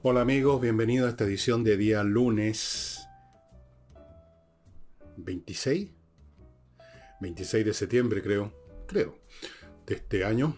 [0.00, 3.06] Hola amigos, bienvenidos a esta edición de día lunes
[5.16, 5.90] 26,
[7.20, 8.52] 26 de septiembre creo,
[8.86, 9.18] creo,
[9.86, 10.56] de este año,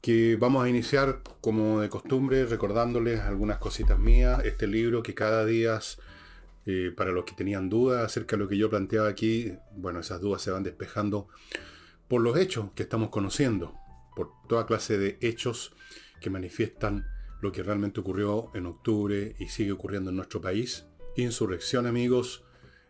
[0.00, 5.44] que vamos a iniciar como de costumbre recordándoles algunas cositas mías, este libro que cada
[5.46, 5.78] día,
[6.66, 10.20] eh, para los que tenían dudas acerca de lo que yo planteaba aquí, bueno, esas
[10.20, 11.28] dudas se van despejando
[12.08, 13.74] por los hechos que estamos conociendo,
[14.14, 15.74] por toda clase de hechos
[16.20, 17.06] que manifiestan
[17.40, 20.86] lo que realmente ocurrió en octubre y sigue ocurriendo en nuestro país.
[21.16, 22.44] Insurrección, amigos.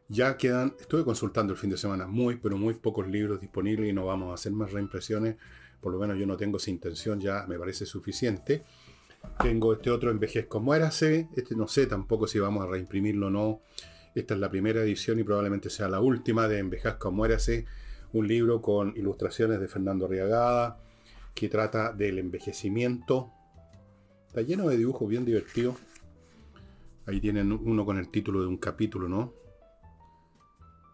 [0.09, 3.93] Ya quedan, estuve consultando el fin de semana, muy, pero muy pocos libros disponibles y
[3.93, 5.37] no vamos a hacer más reimpresiones.
[5.81, 8.65] Por lo menos yo no tengo esa intención, ya me parece suficiente.
[9.43, 11.29] Tengo este otro Envejezco Muérase.
[11.35, 13.61] Este no sé tampoco si vamos a reimprimirlo o no.
[14.15, 17.67] Esta es la primera edición y probablemente sea la última de Envejezco Muérase.
[18.15, 20.81] Un libro con ilustraciones de Fernando Arriagada
[21.35, 23.31] que trata del envejecimiento
[24.35, 25.77] Está lleno de dibujos bien divertidos.
[27.07, 29.33] Ahí tienen uno con el título de un capítulo, ¿no?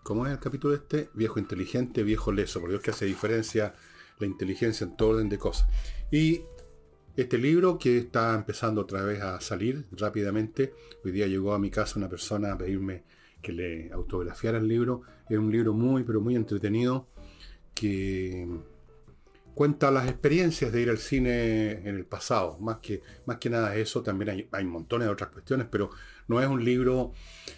[0.02, 1.08] ¿Cómo es el capítulo este?
[1.14, 2.60] Viejo inteligente, viejo leso.
[2.60, 3.74] Por Dios que hace diferencia
[4.18, 5.66] la inteligencia en todo orden de cosas.
[6.10, 6.42] Y
[7.16, 10.74] este libro que está empezando otra vez a salir rápidamente.
[11.02, 13.04] Hoy día llegó a mi casa una persona a pedirme
[13.42, 15.02] que le autografiara el libro.
[15.28, 17.08] Es un libro muy, pero muy entretenido
[17.74, 18.46] que
[19.54, 22.58] cuenta las experiencias de ir al cine en el pasado.
[22.60, 25.90] Más que, más que nada eso, también hay, hay montones de otras cuestiones, pero
[26.28, 27.12] no es un libro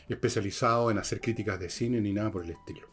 [0.09, 2.89] especializado en hacer críticas de cine ni nada por el estilo.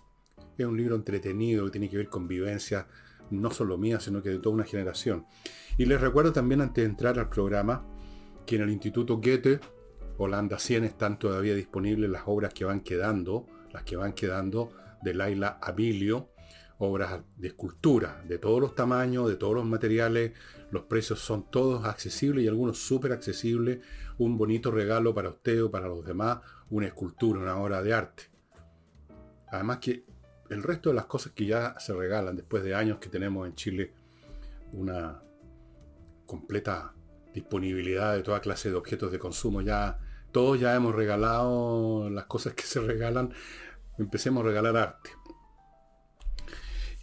[0.57, 2.85] Es un libro entretenido que tiene que ver con vivencias,
[3.31, 5.25] no solo mía, sino que de toda una generación.
[5.77, 7.85] Y les recuerdo también antes de entrar al programa
[8.45, 9.59] que en el Instituto Goethe,
[10.21, 15.13] Holanda 100, están todavía disponibles las obras que van quedando, las que van quedando de
[15.13, 16.31] Laila Abilio,
[16.77, 20.33] obras de escultura, de todos los tamaños, de todos los materiales,
[20.71, 23.79] los precios son todos accesibles y algunos súper accesibles,
[24.17, 26.39] un bonito regalo para usted o para los demás,
[26.69, 28.23] una escultura, una obra de arte.
[29.47, 30.03] Además que
[30.49, 33.55] el resto de las cosas que ya se regalan después de años que tenemos en
[33.55, 33.93] Chile
[34.73, 35.23] una
[36.25, 36.93] completa
[37.33, 39.97] disponibilidad de toda clase de objetos de consumo, ya
[40.31, 43.33] todos ya hemos regalado las cosas que se regalan,
[43.97, 45.11] empecemos a regalar arte.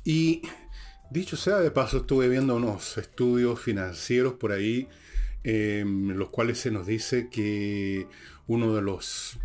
[0.05, 0.43] Y
[1.11, 4.89] dicho sea de paso, estuve viendo unos estudios financieros por ahí,
[5.43, 8.09] en em, los cuales se nos dice que
[8.47, 9.39] uno de los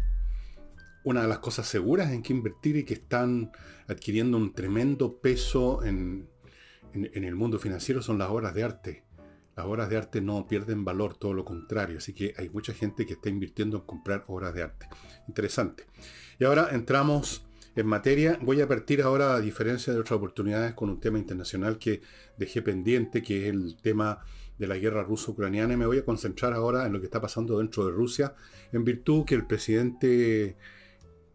[1.03, 3.52] una de las cosas seguras en que invertir y que están
[3.88, 6.30] adquiriendo un tremendo peso en,
[6.94, 9.03] en, el mundo financiero son las obras de arte.
[9.56, 11.97] Las obras de arte no pierden valor, todo lo contrario.
[11.97, 14.88] Así que hay mucha gente que está invirtiendo en comprar obras de arte.
[15.28, 15.85] Interesante.
[16.39, 17.45] Y ahora entramos
[17.75, 18.40] en materia.
[18.41, 22.01] Voy a partir ahora, a diferencia de otras oportunidades, con un tema internacional que
[22.38, 24.19] dejé pendiente, que es el tema
[24.57, 25.73] de la guerra ruso-ucraniana.
[25.73, 28.35] Y me voy a concentrar ahora en lo que está pasando dentro de Rusia,
[28.72, 30.57] en virtud que el presidente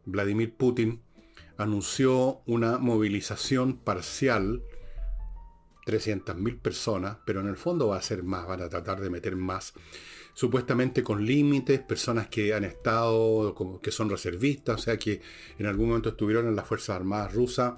[0.05, 1.03] Vladimir Putin
[1.59, 4.63] anunció una movilización parcial
[5.87, 9.37] 300.000 personas, pero en el fondo va a ser más, van a tratar de meter
[9.37, 9.73] más
[10.35, 15.23] supuestamente con límites, personas que han estado, que son reservistas, o sea, que
[15.59, 17.75] en algún momento estuvieron en las Fuerzas Armadas rusas,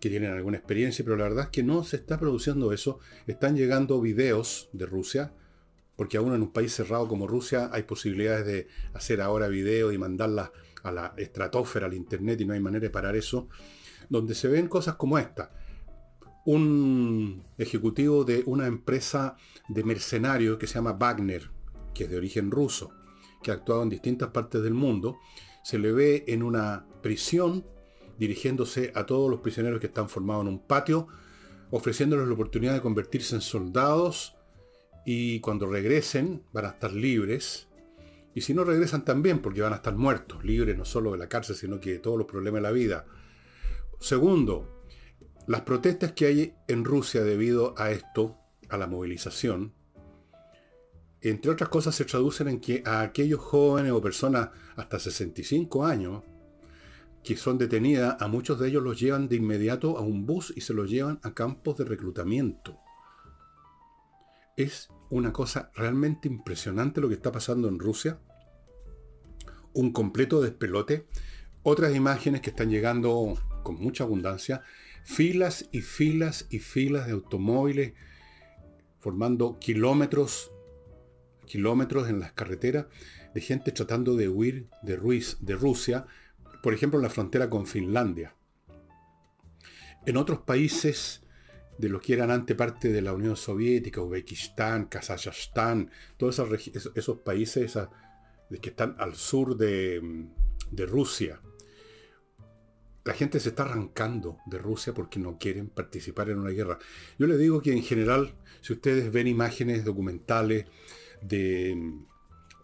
[0.00, 2.98] que tienen alguna experiencia, pero la verdad es que no se está produciendo eso.
[3.26, 5.32] Están llegando videos de Rusia,
[5.94, 9.98] porque aún en un país cerrado como Rusia hay posibilidades de hacer ahora videos y
[9.98, 10.50] mandarlas
[10.82, 13.48] a la estratosfera, al internet, y no hay manera de parar eso,
[14.08, 15.52] donde se ven cosas como esta.
[16.52, 19.36] Un ejecutivo de una empresa
[19.68, 21.48] de mercenarios que se llama Wagner,
[21.94, 22.90] que es de origen ruso,
[23.40, 25.16] que ha actuado en distintas partes del mundo,
[25.62, 27.64] se le ve en una prisión
[28.18, 31.06] dirigiéndose a todos los prisioneros que están formados en un patio,
[31.70, 34.34] ofreciéndoles la oportunidad de convertirse en soldados
[35.06, 37.68] y cuando regresen van a estar libres.
[38.34, 41.28] Y si no regresan también, porque van a estar muertos, libres no solo de la
[41.28, 43.06] cárcel, sino que de todos los problemas de la vida.
[44.00, 44.79] Segundo,
[45.46, 48.38] las protestas que hay en Rusia debido a esto,
[48.68, 49.74] a la movilización,
[51.22, 56.22] entre otras cosas, se traducen en que a aquellos jóvenes o personas hasta 65 años
[57.22, 60.62] que son detenidas, a muchos de ellos los llevan de inmediato a un bus y
[60.62, 62.78] se los llevan a campos de reclutamiento.
[64.56, 68.18] Es una cosa realmente impresionante lo que está pasando en Rusia.
[69.74, 71.06] Un completo despelote.
[71.62, 74.62] Otras imágenes que están llegando con mucha abundancia.
[75.04, 77.94] Filas y filas y filas de automóviles
[78.98, 80.52] formando kilómetros
[81.50, 82.86] kilómetros en las carreteras
[83.34, 86.06] de gente tratando de huir de, Ruiz, de Rusia,
[86.62, 88.36] por ejemplo en la frontera con Finlandia.
[90.06, 91.22] En otros países
[91.76, 96.40] de los que eran antes parte de la Unión Soviética, Uzbekistán, Kazajstán, todos
[96.94, 97.76] esos, países
[98.62, 100.30] que están al sur de
[100.86, 101.40] Rusia.
[103.04, 106.78] La gente se está arrancando de Rusia porque no quieren participar en una guerra.
[107.18, 110.66] Yo le digo que en general, si ustedes ven imágenes documentales
[111.22, 112.06] de mm,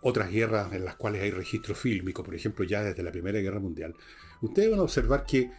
[0.02, 3.60] otras guerras en las cuales hay registro fílmico, por ejemplo ya desde la Primera Guerra
[3.60, 3.94] Mundial,
[4.42, 5.50] ustedes van a observar que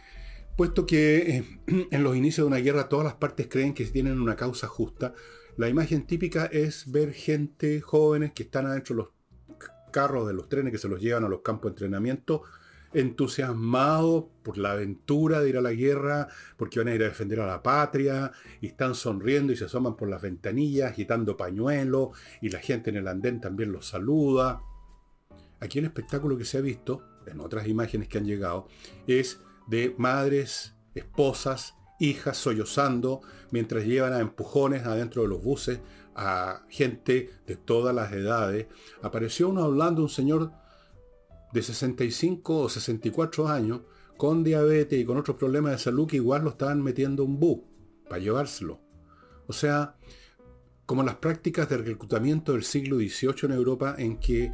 [0.58, 1.44] Puesto que eh,
[1.92, 5.14] en los inicios de una guerra todas las partes creen que tienen una causa justa,
[5.56, 9.10] la imagen típica es ver gente, jóvenes que están adentro de los
[9.92, 12.42] carros de los trenes que se los llevan a los campos de entrenamiento,
[12.92, 17.40] entusiasmados por la aventura de ir a la guerra, porque van a ir a defender
[17.40, 22.48] a la patria, y están sonriendo y se asoman por las ventanillas, agitando pañuelos, y
[22.50, 24.60] la gente en el andén también los saluda.
[25.60, 28.68] Aquí el espectáculo que se ha visto, en otras imágenes que han llegado,
[29.06, 33.20] es de madres, esposas, hijas sollozando
[33.50, 35.80] mientras llevan a empujones adentro de los buses
[36.14, 38.66] a gente de todas las edades.
[39.02, 40.52] Apareció uno hablando, un señor
[41.52, 43.80] de 65 o 64 años,
[44.16, 47.60] con diabetes y con otros problemas de salud que igual lo estaban metiendo un bus
[48.08, 48.80] para llevárselo.
[49.46, 49.96] O sea,
[50.84, 54.52] como las prácticas de reclutamiento del siglo XVIII en Europa en que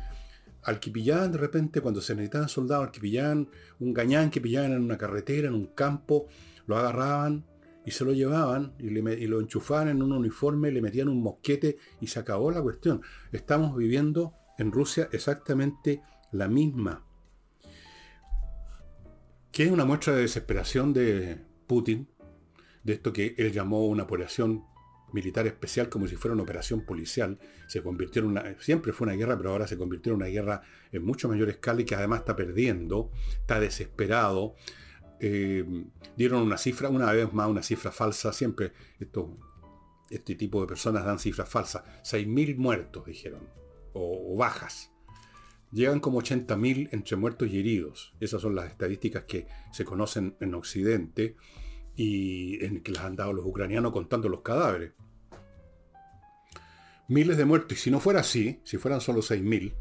[0.65, 3.49] al que pillaban de repente, cuando se necesitaban soldados, al que pillaban
[3.81, 6.27] un gañán que pillaban en una carretera, en un campo,
[6.67, 7.45] lo agarraban
[7.85, 12.07] y se lo llevaban y, lo enchufaban en un uniforme, le metían un mosquete y
[12.07, 13.03] se acabó la cuestión.
[13.31, 16.01] Estamos viviendo en Rusia exactamente
[16.35, 17.05] la misma.
[19.53, 22.09] Que es una muestra de desesperación de Putin,
[22.83, 24.65] de esto que él llamó una operación
[25.13, 27.39] militar especial como si fuera una operación policial.
[27.69, 30.63] Se convirtió en una, siempre fue una guerra, pero ahora se convirtió en una guerra
[30.91, 34.57] en mucho mayor escala y que además está perdiendo, está desesperado.
[35.21, 35.65] Eh,
[36.17, 38.73] dieron una cifra, una vez más una cifra falsa, siempre
[40.11, 41.85] este tipo de personas dan cifras falsas.
[42.03, 43.49] 6.000 muertos, dijeron,
[43.93, 44.94] o, bajas.
[45.75, 48.15] Llegan como 80.000 entre muertos y heridos.
[48.21, 51.37] Esas son las estadísticas que se conocen en Occidente
[51.97, 54.93] y en que las han dado los ucranianos contando los cadáveres
[57.09, 57.79] miles de muertos.
[57.79, 59.75] Y si no fuera así, si fueran solo 6.000,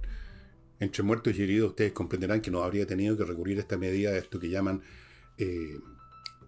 [0.80, 4.12] entre muertos y heridos, ustedes comprenderán que no habría tenido que recurrir a esta medida,
[4.12, 4.82] de esto que llaman
[5.38, 5.78] eh,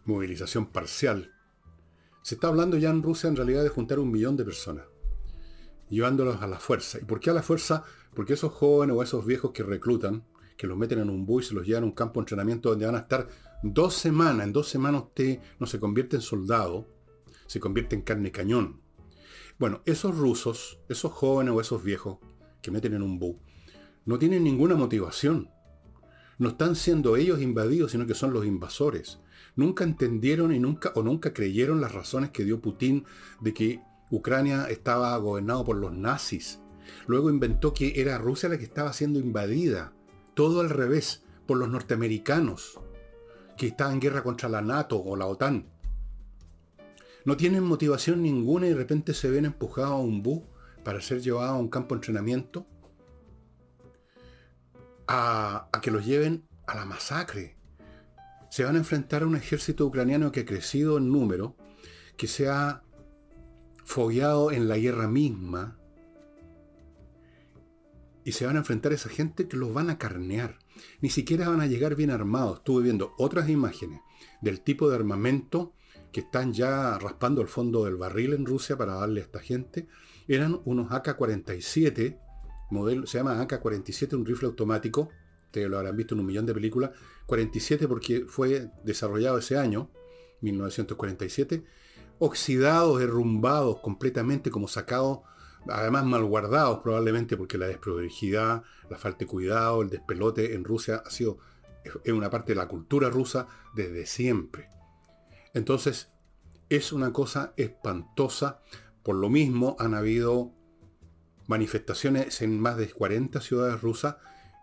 [0.05, 1.33] movilización parcial.
[2.21, 4.85] Se está hablando ya en Rusia en realidad de juntar un millón de personas,
[5.89, 6.99] llevándolos a la fuerza.
[6.99, 7.83] ¿Y por qué a la fuerza?
[8.15, 10.23] Porque esos jóvenes o esos viejos que reclutan,
[10.57, 12.69] que los meten en un bus y se los llevan a un campo de entrenamiento
[12.69, 13.27] donde van a estar
[13.61, 16.87] dos semanas, en dos semanas usted no se convierte en soldado,
[17.45, 18.81] se convierte en carne cañón.
[19.59, 22.17] Bueno, esos rusos, esos jóvenes o esos viejos
[22.61, 23.39] que meten en un bu,
[24.05, 25.49] no tienen ninguna motivación.
[26.37, 29.19] No están siendo ellos invadidos, sino que son los invasores.
[29.55, 33.05] Nunca entendieron y nunca o nunca creyeron las razones que dio Putin
[33.39, 33.81] de que
[34.11, 36.59] Ucrania estaba gobernado por los nazis.
[37.07, 39.93] Luego inventó que era Rusia la que estaba siendo invadida.
[40.33, 42.79] Todo al revés, por los norteamericanos,
[43.57, 45.75] que estaban en guerra contra la NATO o la OTAN
[47.25, 50.43] no tienen motivación ninguna y de repente se ven empujados a un bus
[50.83, 52.67] para ser llevados a un campo de entrenamiento,
[55.07, 57.57] a, a que los lleven a la masacre.
[58.51, 61.57] Se van a enfrentar a un ejército ucraniano que ha crecido en número,
[62.15, 62.83] que se ha
[63.83, 65.79] fogueado en la guerra misma,
[68.25, 70.57] y se van a enfrentar a esa gente que los van a carnear.
[70.99, 72.57] Ni siquiera van a llegar bien armados.
[72.57, 74.01] Estuve viendo otras imágenes
[74.41, 75.73] del tipo de armamento
[76.11, 79.87] que están ya raspando el fondo del barril en Rusia para darle a esta gente,
[80.27, 82.17] eran unos AK-47,
[82.71, 85.09] modelo, se llama AK-47, un rifle automático,
[85.45, 86.91] ustedes lo habrán visto en un millón de películas,
[87.25, 89.91] 47 porque fue desarrollado ese año,
[90.39, 91.65] 1947,
[92.19, 95.19] oxidados, derrumbados completamente, como sacados,
[95.69, 101.03] además mal guardados probablemente porque la desprotegidad, la falta de cuidado, el despelote en Rusia
[101.05, 101.39] ha sido,
[102.03, 104.69] es una parte de la cultura rusa desde siempre.
[105.53, 106.11] Entonces,
[106.69, 108.61] es una cosa espantosa.
[109.03, 110.51] Por lo mismo, han habido
[111.47, 114.17] manifestaciones en más de 40 ciudades rusas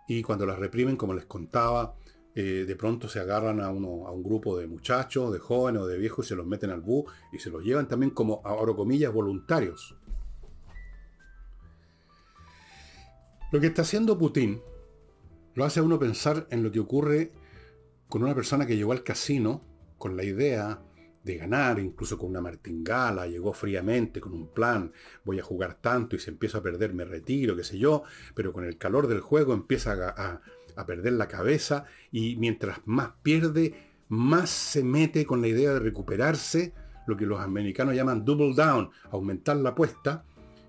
[0.09, 1.95] y cuando las reprimen, como les contaba,
[2.35, 5.87] eh, de pronto se agarran a, uno, a un grupo de muchachos, de jóvenes o
[5.87, 8.75] de viejos y se los meten al bus y se los llevan también como, ahora
[8.75, 9.97] comillas, voluntarios.
[13.53, 14.63] Lo que está haciendo Putin
[15.55, 17.33] lo hace a uno pensar en lo que ocurre
[18.09, 19.63] con una persona que llegó al casino
[19.99, 20.83] con la idea
[21.23, 24.91] de ganar, incluso con una martingala, llegó fríamente con un plan,
[25.27, 28.05] voy a jugar tanto y si empiezo a perder me retiro, qué sé yo,
[28.35, 30.41] pero con el calor del juego empieza a,
[30.75, 33.75] a perder la cabeza y mientras más pierde,
[34.09, 36.73] más se mete con la idea de recuperarse,
[37.07, 40.25] lo que los americanos llaman double down, aumentar la apuesta,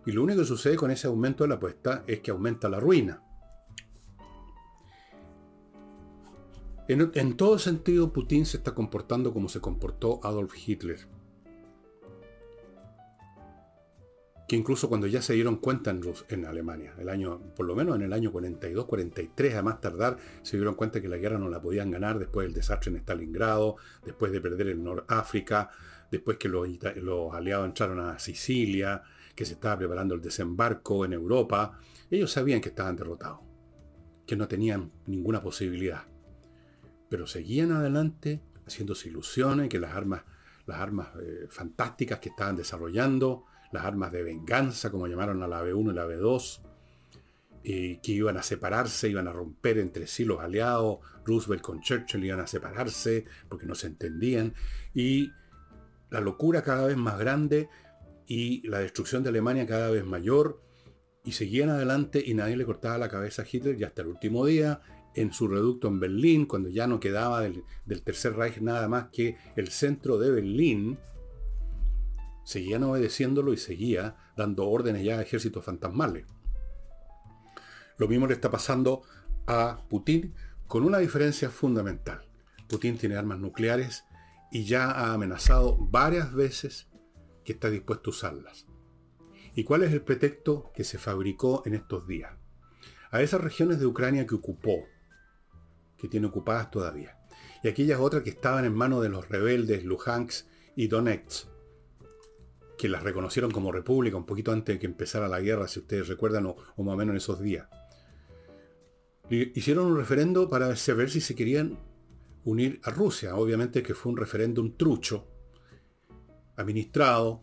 [0.05, 2.79] y lo único que sucede con ese aumento de la apuesta es que aumenta la
[2.79, 3.21] ruina.
[6.87, 10.99] En, todo sentido, Putin se está comportando como se comportó Adolf Hitler.
[14.45, 17.95] que incluso cuando ya se dieron cuenta en, en Alemania, el año, por lo menos
[17.95, 21.47] en el año 42, 43, a más tardar, se dieron cuenta que la guerra no
[21.47, 25.69] la podían ganar después del desastre en Stalingrado, después de perder el Noráfrica,
[26.11, 26.67] después que los,
[26.97, 29.01] los aliados entraron a Sicilia,
[29.35, 31.79] que se estaba preparando el desembarco en Europa.
[32.09, 33.39] Ellos sabían que estaban derrotados,
[34.25, 36.03] que no tenían ninguna posibilidad.
[37.09, 40.23] Pero seguían adelante haciéndose ilusiones, que las armas,
[40.65, 45.63] las armas eh, fantásticas que estaban desarrollando, las armas de venganza, como llamaron a la
[45.63, 46.61] B1 y la B2,
[47.63, 52.23] y que iban a separarse, iban a romper entre sí los aliados, Roosevelt con Churchill
[52.23, 54.53] iban a separarse porque no se entendían,
[54.93, 55.31] y
[56.09, 57.69] la locura cada vez más grande
[58.27, 60.61] y la destrucción de Alemania cada vez mayor,
[61.25, 64.45] y seguían adelante y nadie le cortaba la cabeza a Hitler y hasta el último
[64.45, 64.81] día,
[65.15, 69.09] en su reducto en Berlín, cuando ya no quedaba del, del Tercer Reich nada más
[69.11, 70.97] que el centro de Berlín,
[72.43, 76.25] seguían obedeciéndolo y seguía dando órdenes ya a ejércitos fantasmales.
[77.97, 79.03] Lo mismo le está pasando
[79.47, 80.33] a Putin
[80.67, 82.25] con una diferencia fundamental.
[82.67, 84.03] Putin tiene armas nucleares
[84.51, 86.87] y ya ha amenazado varias veces
[87.43, 88.65] que está dispuesto a usarlas.
[89.55, 92.33] ¿Y cuál es el pretexto que se fabricó en estos días?
[93.11, 94.85] A esas regiones de Ucrania que ocupó,
[95.97, 97.17] que tiene ocupadas todavía,
[97.63, 101.47] y aquellas otras que estaban en manos de los rebeldes Luhansk y Donetsk,
[102.77, 106.07] que las reconocieron como república un poquito antes de que empezara la guerra, si ustedes
[106.07, 107.67] recuerdan, o, más o menos en esos días.
[109.29, 111.79] Hicieron un referendo para saber si se querían
[112.43, 113.35] unir a Rusia.
[113.35, 115.27] Obviamente que fue un referéndum trucho,
[116.55, 117.41] administrado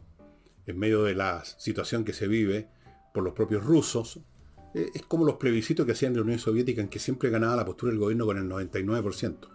[0.66, 2.68] en medio de la situación que se vive
[3.12, 4.20] por los propios rusos.
[4.74, 7.64] Eh, es como los plebiscitos que hacían la Unión Soviética, en que siempre ganaba la
[7.64, 9.48] postura del gobierno con el 99%.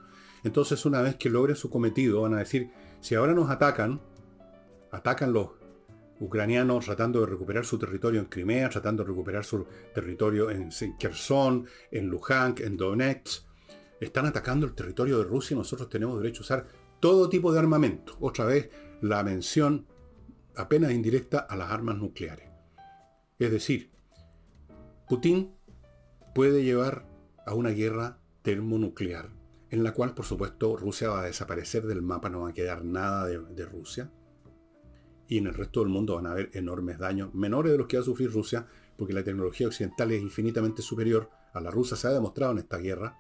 [0.43, 2.69] Entonces, una vez que logren su cometido, van a decir,
[3.01, 4.01] si ahora nos atacan,
[4.91, 5.49] atacan los
[6.19, 10.69] ucranianos tratando de recuperar su territorio en Crimea, tratando de recuperar su territorio en
[10.99, 13.43] Kherson, en Luhansk, en Donetsk.
[13.99, 16.67] Están atacando el territorio de Rusia y nosotros tenemos derecho a usar
[16.99, 18.17] todo tipo de armamento.
[18.19, 18.69] Otra vez
[19.01, 19.87] la mención
[20.55, 22.49] apenas indirecta a las armas nucleares.
[23.39, 23.91] Es decir,
[25.07, 25.53] Putin
[26.33, 27.05] puede llevar
[27.45, 29.29] a una guerra termonuclear,
[29.69, 32.83] en la cual por supuesto Rusia va a desaparecer del mapa, no va a quedar
[32.85, 34.11] nada de, de Rusia
[35.27, 37.97] y en el resto del mundo van a haber enormes daños, menores de los que
[37.97, 42.07] va a sufrir Rusia, porque la tecnología occidental es infinitamente superior a la rusa, se
[42.07, 43.17] ha demostrado en esta guerra,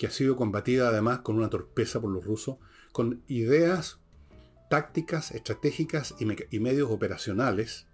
[0.00, 2.56] que ha sido combatida además con una torpeza por los rusos,
[2.90, 4.00] con ideas
[4.70, 7.86] tácticas, estratégicas y, medios operacionales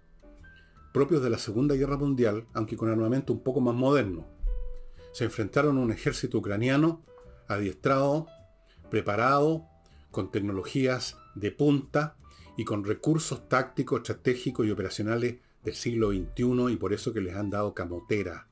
[0.93, 4.25] propios de la Segunda Guerra Mundial, aunque con armamento un poco más moderno.
[5.11, 7.03] Se enfrentaron a un ejército ucraniano
[7.49, 8.27] adiestrado,
[8.89, 9.65] preparado,
[10.09, 12.15] con tecnologías de punta,
[12.55, 17.35] y con recursos tácticos, estratégicos y operacionales del siglo XXI y por eso que les
[17.35, 18.47] han dado camotera.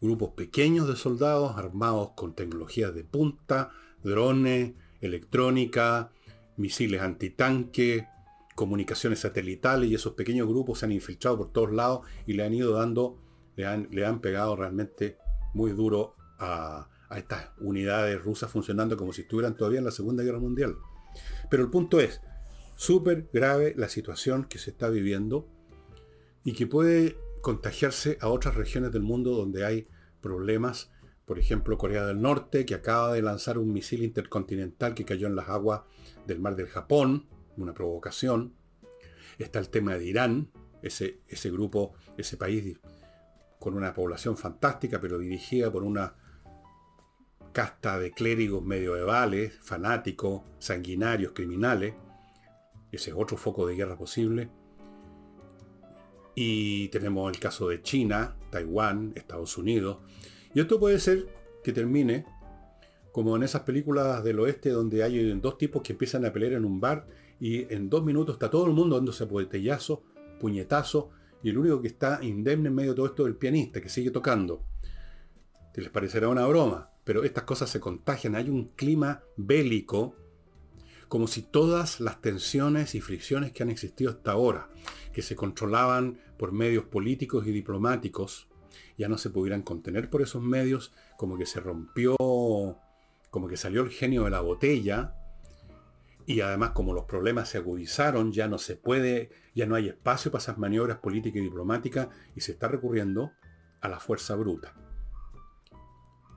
[0.00, 3.70] Grupos pequeños de soldados armados con tecnologías de punta,
[4.02, 6.10] drones, electrónica,
[6.56, 8.06] misiles antitanque,
[8.54, 12.54] comunicaciones satelitales y esos pequeños grupos se han infiltrado por todos lados y le han
[12.54, 13.18] ido dando,
[13.56, 15.16] le han, le han pegado realmente
[15.54, 20.22] muy duro a, a estas unidades rusas funcionando como si estuvieran todavía en la Segunda
[20.22, 20.76] Guerra Mundial.
[21.50, 22.20] Pero el punto es,
[22.78, 25.48] súper grave la situación que se está viviendo
[26.44, 29.88] y que puede contagiarse a otras regiones del mundo donde hay
[30.20, 30.90] problemas.
[31.24, 35.34] Por ejemplo, Corea del Norte, que acaba de lanzar un misil intercontinental que cayó en
[35.34, 35.80] las aguas
[36.26, 37.26] del mar del Japón,
[37.56, 38.52] una provocación.
[39.38, 40.50] Está el tema de Irán,
[40.82, 42.78] ese, ese grupo, ese país
[43.58, 46.16] con una población fantástica, pero dirigida por una
[47.52, 51.94] casta de clérigos medievales, fanáticos, sanguinarios, criminales.
[52.92, 54.50] Ese es otro foco de guerra posible.
[56.40, 59.98] Y tenemos el caso de China, Taiwán, Estados Unidos.
[60.54, 61.26] Y esto puede ser
[61.64, 62.26] que termine
[63.10, 66.64] como en esas películas del oeste donde hay dos tipos que empiezan a pelear en
[66.64, 67.08] un bar
[67.40, 70.04] y en dos minutos está todo el mundo dándose botellazo,
[70.38, 71.10] puñetazo,
[71.42, 73.88] y el único que está indemne en medio de todo esto es el pianista que
[73.88, 74.62] sigue tocando.
[75.72, 76.92] ¿Te les parecerá una broma?
[77.08, 78.34] pero estas cosas se contagian.
[78.34, 80.14] Hay un clima bélico,
[81.08, 84.68] como si todas las tensiones y fricciones que han existido hasta ahora,
[85.14, 88.48] que se controlaban por medios políticos y diplomáticos,
[88.96, 92.16] ya no se pudieran contener por esos medios, como que se rompió,
[93.30, 95.14] como que salió el genio de la botella,
[96.26, 100.30] Y además, como los problemas se agudizaron, ya no se puede, ya no hay espacio
[100.30, 103.32] para esas maniobras políticas y diplomáticas y se está recurriendo
[103.80, 104.74] a la fuerza bruta.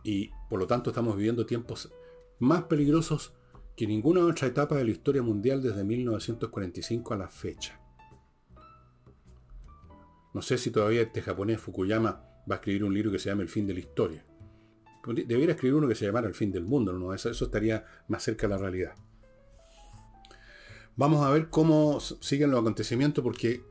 [0.05, 1.91] Y por lo tanto estamos viviendo tiempos
[2.39, 3.33] más peligrosos
[3.75, 7.80] que ninguna otra etapa de la historia mundial desde 1945 a la fecha.
[10.33, 13.43] No sé si todavía este japonés Fukuyama va a escribir un libro que se llame
[13.43, 14.23] El fin de la historia.
[15.05, 17.13] Debería escribir uno que se llamara El fin del mundo, ¿no?
[17.13, 18.93] Eso, eso estaría más cerca de la realidad.
[20.95, 23.63] Vamos a ver cómo siguen los acontecimientos porque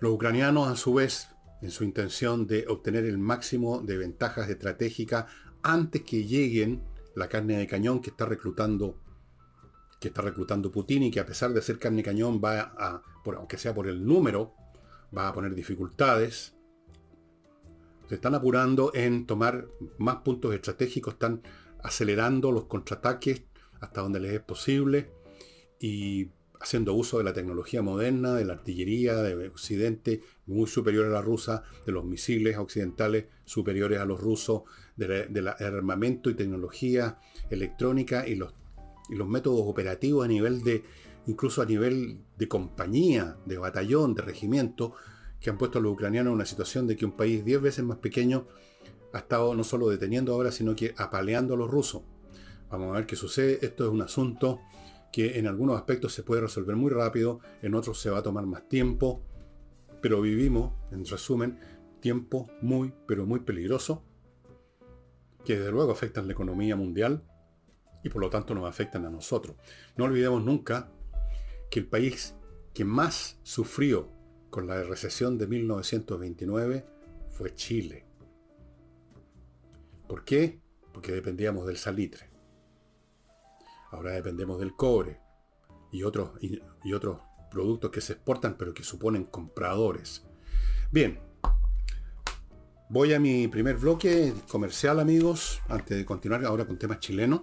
[0.00, 1.28] los ucranianos a su vez,
[1.62, 5.26] en su intención de obtener el máximo de ventajas estratégicas
[5.62, 6.82] antes que lleguen
[7.14, 8.98] la carne de cañón que está reclutando
[10.00, 13.02] que está reclutando Putin y que a pesar de ser carne de cañón va a,
[13.36, 14.54] aunque sea por el número,
[15.16, 16.54] va a poner dificultades.
[18.08, 21.42] Se están apurando en tomar más puntos estratégicos, están
[21.82, 23.42] acelerando los contraataques
[23.80, 25.12] hasta donde les es posible
[25.78, 26.30] y
[26.60, 31.22] haciendo uso de la tecnología moderna, de la artillería de Occidente, muy superior a la
[31.22, 34.62] rusa, de los misiles occidentales superiores a los rusos,
[34.96, 38.52] del armamento y tecnología electrónica y los,
[39.10, 40.84] y los métodos operativos a nivel de,
[41.26, 44.94] incluso a nivel de compañía, de batallón, de regimiento,
[45.40, 47.84] que han puesto a los ucranianos en una situación de que un país 10 veces
[47.84, 48.46] más pequeño
[49.12, 52.02] ha estado no solo deteniendo ahora, sino que apaleando a los rusos.
[52.70, 53.58] Vamos a ver qué sucede.
[53.62, 54.60] Esto es un asunto
[55.12, 58.46] que en algunos aspectos se puede resolver muy rápido, en otros se va a tomar
[58.46, 59.24] más tiempo,
[60.00, 61.58] pero vivimos, en resumen,
[62.00, 64.04] tiempo muy, pero muy peligroso,
[65.44, 67.24] que desde luego afectan la economía mundial
[68.02, 69.56] y por lo tanto nos afectan a nosotros.
[69.96, 70.90] No olvidemos nunca
[71.70, 72.34] que el país
[72.74, 74.10] que más sufrió
[74.50, 76.86] con la recesión de 1929
[77.30, 78.04] fue Chile.
[80.08, 80.60] ¿Por qué?
[80.92, 82.28] Porque dependíamos del salitre.
[83.92, 85.20] Ahora dependemos del cobre
[85.92, 90.24] y otros, y, otros productos que se exportan pero que suponen compradores.
[90.90, 91.18] Bien,
[92.88, 97.42] voy a mi primer bloque comercial amigos, antes de continuar ahora con temas chilenos.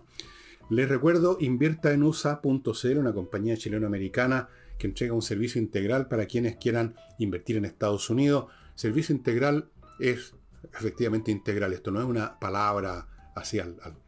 [0.69, 6.57] Les recuerdo, invierta en USA.cl, una compañía chileno-americana que entrega un servicio integral para quienes
[6.57, 8.47] quieran invertir en Estados Unidos.
[8.75, 10.35] Servicio integral es
[10.77, 13.59] efectivamente integral, esto no es una palabra así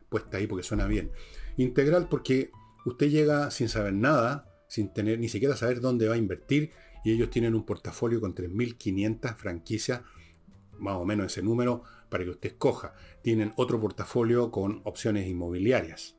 [0.10, 1.12] puesta ahí porque suena bien.
[1.56, 2.52] Integral porque
[2.86, 6.72] usted llega sin saber nada, sin tener ni siquiera saber dónde va a invertir
[7.06, 10.02] y ellos tienen un portafolio con 3.500 franquicias,
[10.78, 12.94] más o menos ese número, para que usted escoja.
[13.22, 16.19] Tienen otro portafolio con opciones inmobiliarias.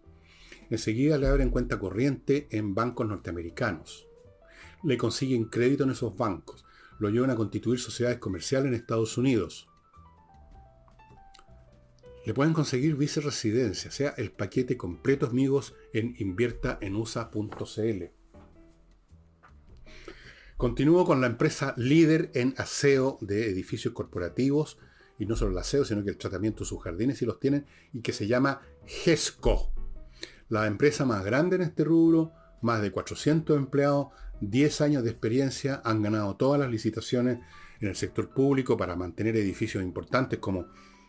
[0.71, 4.07] Enseguida le abren cuenta corriente en bancos norteamericanos.
[4.85, 6.65] Le consiguen crédito en esos bancos.
[7.01, 9.69] Lo llevan a constituir sociedades comerciales en Estados Unidos.
[12.25, 18.05] Le pueden conseguir vice-residencia, o sea, el paquete completo, amigos, en inviertaenusa.cl.
[20.59, 24.79] Continúo con la empresa líder en aseo de edificios corporativos,
[25.19, 27.65] y no solo el aseo, sino que el tratamiento de sus jardines si los tienen,
[27.95, 29.80] y que se llama GESCO.
[30.51, 34.09] La empresa más grande en este rubro, más de 400 empleados,
[34.41, 37.39] 10 años de experiencia, han ganado todas las licitaciones
[37.81, 40.67] en el sector público para mantener edificios importantes como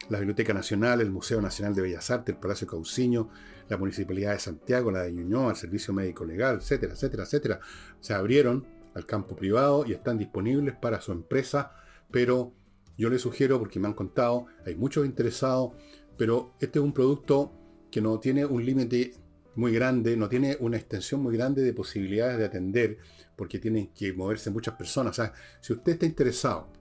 [0.09, 3.29] la Biblioteca Nacional, el Museo Nacional de Bellas Artes, el Palacio Cauciño,
[3.67, 7.59] la Municipalidad de Santiago, la de Ñuñoa, el Servicio Médico Legal, etcétera, etcétera, etcétera.
[7.99, 11.71] Se abrieron al campo privado y están disponibles para su empresa,
[12.11, 12.53] pero
[12.95, 15.71] yo les sugiero, porque me han contado, hay muchos interesados,
[16.15, 17.53] pero este es un producto
[17.89, 19.13] que no tiene un límite
[19.55, 22.97] muy grande, no tiene una extensión muy grande de posibilidades de atender,
[23.35, 25.21] porque tienen que moverse muchas personas.
[25.59, 26.71] Si usted está interesado,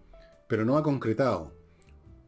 [0.46, 1.54] pero no ha concretado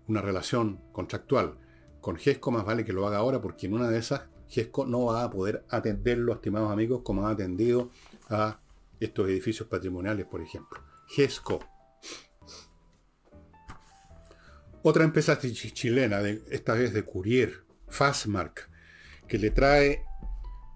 [0.09, 1.59] una relación contractual
[2.01, 5.07] con GESCO, más vale que lo haga ahora, porque en una de esas GESCO no
[5.07, 7.91] va a poder atenderlo, estimados amigos, como ha atendido
[8.29, 8.61] a
[9.01, 10.81] estos edificios patrimoniales, por ejemplo.
[11.09, 11.61] GESCO.
[14.83, 18.69] Otra empresa chilena, de, esta vez de Courier, Fastmark,
[19.29, 20.05] que le trae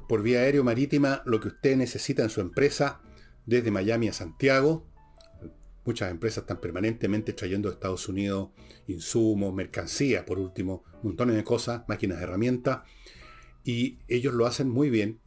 [0.08, 3.00] por vía aéreo marítima lo que usted necesita en su empresa
[3.44, 4.86] desde Miami a Santiago,
[5.86, 8.48] Muchas empresas están permanentemente trayendo de Estados Unidos
[8.88, 12.80] insumos, mercancías, por último, montones de cosas, máquinas, herramientas,
[13.62, 15.20] y ellos lo hacen muy bien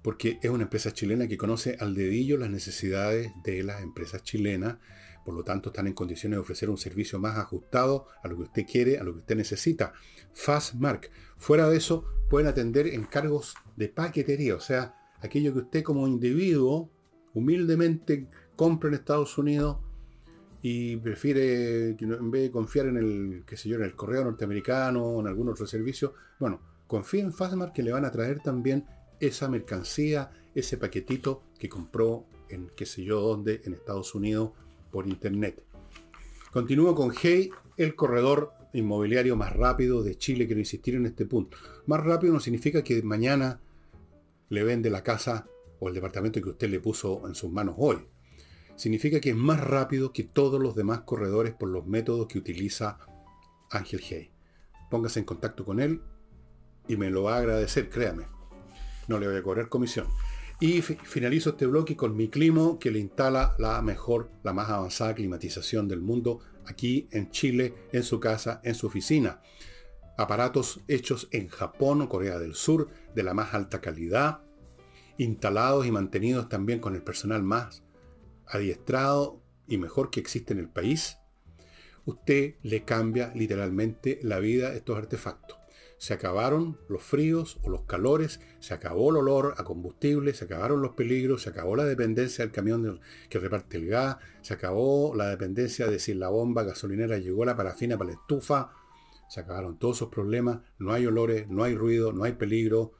[0.00, 4.78] porque es una empresa chilena que conoce al dedillo las necesidades de las empresas chilenas,
[5.26, 8.44] por lo tanto están en condiciones de ofrecer un servicio más ajustado a lo que
[8.44, 9.92] usted quiere, a lo que usted necesita.
[10.32, 11.10] Fastmark.
[11.36, 16.90] Fuera de eso, pueden atender encargos de paquetería, o sea, aquello que usted como individuo
[17.32, 19.78] humildemente compra en Estados Unidos
[20.60, 25.02] y prefiere, en vez de confiar en el, qué sé yo, en el correo norteamericano
[25.02, 28.84] o en algún otro servicio, bueno, confíe en Fastmark que le van a traer también
[29.18, 34.50] esa mercancía, ese paquetito que compró en qué sé yo dónde, en Estados Unidos,
[34.90, 35.64] por internet.
[36.52, 40.44] Continúo con Hey, el corredor inmobiliario más rápido de Chile.
[40.44, 41.56] Quiero insistir en este punto.
[41.86, 43.58] Más rápido no significa que mañana
[44.50, 48.06] le vende la casa o el departamento que usted le puso en sus manos hoy.
[48.76, 52.98] Significa que es más rápido que todos los demás corredores por los métodos que utiliza
[53.70, 54.30] Ángel Hey.
[54.90, 56.02] Póngase en contacto con él
[56.88, 58.26] y me lo va a agradecer, créame.
[59.08, 60.06] No le voy a correr comisión.
[60.60, 65.14] Y finalizo este bloque con mi climo que le instala la mejor, la más avanzada
[65.14, 69.40] climatización del mundo aquí en Chile, en su casa, en su oficina.
[70.20, 74.42] Aparatos hechos en Japón o Corea del Sur de la más alta calidad,
[75.16, 77.82] instalados y mantenidos también con el personal más
[78.46, 81.16] adiestrado y mejor que existe en el país.
[82.04, 85.60] Usted le cambia literalmente la vida a estos artefactos
[86.00, 90.80] se acabaron los fríos o los calores, se acabó el olor a combustible, se acabaron
[90.80, 95.28] los peligros, se acabó la dependencia del camión que reparte el gas, se acabó la
[95.28, 98.72] dependencia de si la bomba gasolinera llegó la parafina para la estufa,
[99.30, 102.94] se acabaron todos esos problemas, no hay olores, no hay ruido, no hay peligro.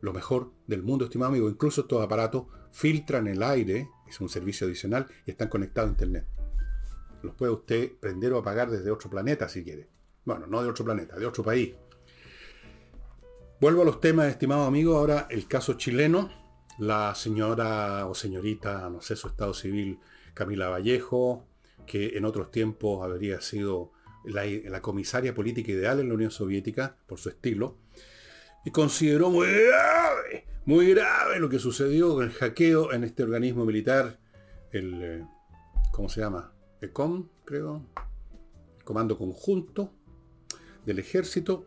[0.00, 4.64] Lo mejor del mundo, estimado amigo, incluso estos aparatos filtran el aire, es un servicio
[4.64, 6.26] adicional y están conectados a internet.
[7.20, 9.88] Los puede usted prender o apagar desde otro planeta si quiere.
[10.24, 11.74] Bueno, no de otro planeta, de otro país.
[13.60, 14.96] Vuelvo a los temas, estimado amigo.
[14.96, 16.30] Ahora el caso chileno.
[16.78, 19.98] La señora o señorita, no sé su estado civil,
[20.32, 21.44] Camila Vallejo,
[21.86, 23.92] que en otros tiempos habría sido
[24.24, 27.78] la, comisaria política ideal en la Unión Soviética, por su estilo,
[28.64, 33.64] y consideró muy grave, muy grave lo que sucedió con el hackeo en este organismo
[33.64, 34.18] militar,
[34.70, 35.26] el, eh,
[35.92, 36.52] ¿cómo se llama?
[36.80, 37.86] ECOM, creo,
[38.84, 39.92] Comando Conjunto,
[40.84, 41.66] del ejército,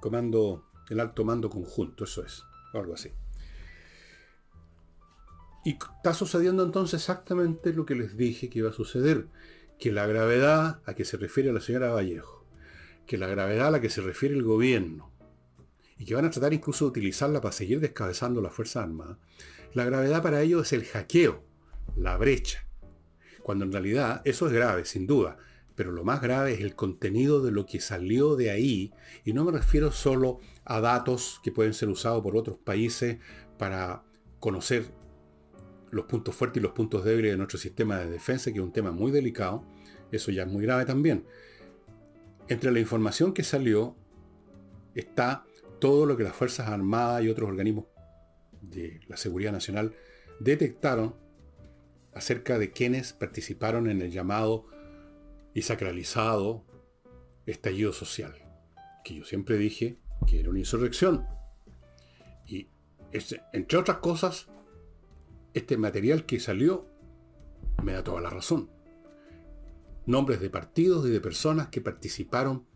[0.00, 2.44] comando, el alto mando conjunto, eso es,
[2.74, 3.10] algo así.
[5.64, 9.28] Y está sucediendo entonces exactamente lo que les dije que iba a suceder,
[9.78, 12.46] que la gravedad a que se refiere la señora Vallejo,
[13.06, 15.12] que la gravedad a la que se refiere el gobierno,
[15.98, 19.18] y que van a tratar incluso de utilizarla para seguir descabezando las Fuerzas Armadas,
[19.72, 21.44] la gravedad para ellos es el hackeo,
[21.96, 22.66] la brecha,
[23.42, 25.36] cuando en realidad eso es grave, sin duda,
[25.74, 28.92] pero lo más grave es el contenido de lo que salió de ahí,
[29.24, 33.18] y no me refiero solo a datos que pueden ser usados por otros países
[33.58, 34.04] para
[34.40, 34.86] conocer
[35.94, 38.72] los puntos fuertes y los puntos débiles de nuestro sistema de defensa, que es un
[38.72, 39.64] tema muy delicado,
[40.10, 41.24] eso ya es muy grave también.
[42.48, 43.96] Entre la información que salió
[44.94, 45.44] está
[45.80, 47.86] todo lo que las Fuerzas Armadas y otros organismos
[48.60, 49.94] de la seguridad nacional
[50.40, 51.14] detectaron
[52.12, 54.66] acerca de quienes participaron en el llamado
[55.52, 56.64] y sacralizado
[57.46, 58.34] estallido social,
[59.04, 61.26] que yo siempre dije que era una insurrección.
[62.46, 62.68] Y
[63.52, 64.48] entre otras cosas,
[65.54, 66.86] este material que salió
[67.82, 68.70] me da toda la razón.
[70.06, 72.66] Nombres de partidos y de personas que participaron,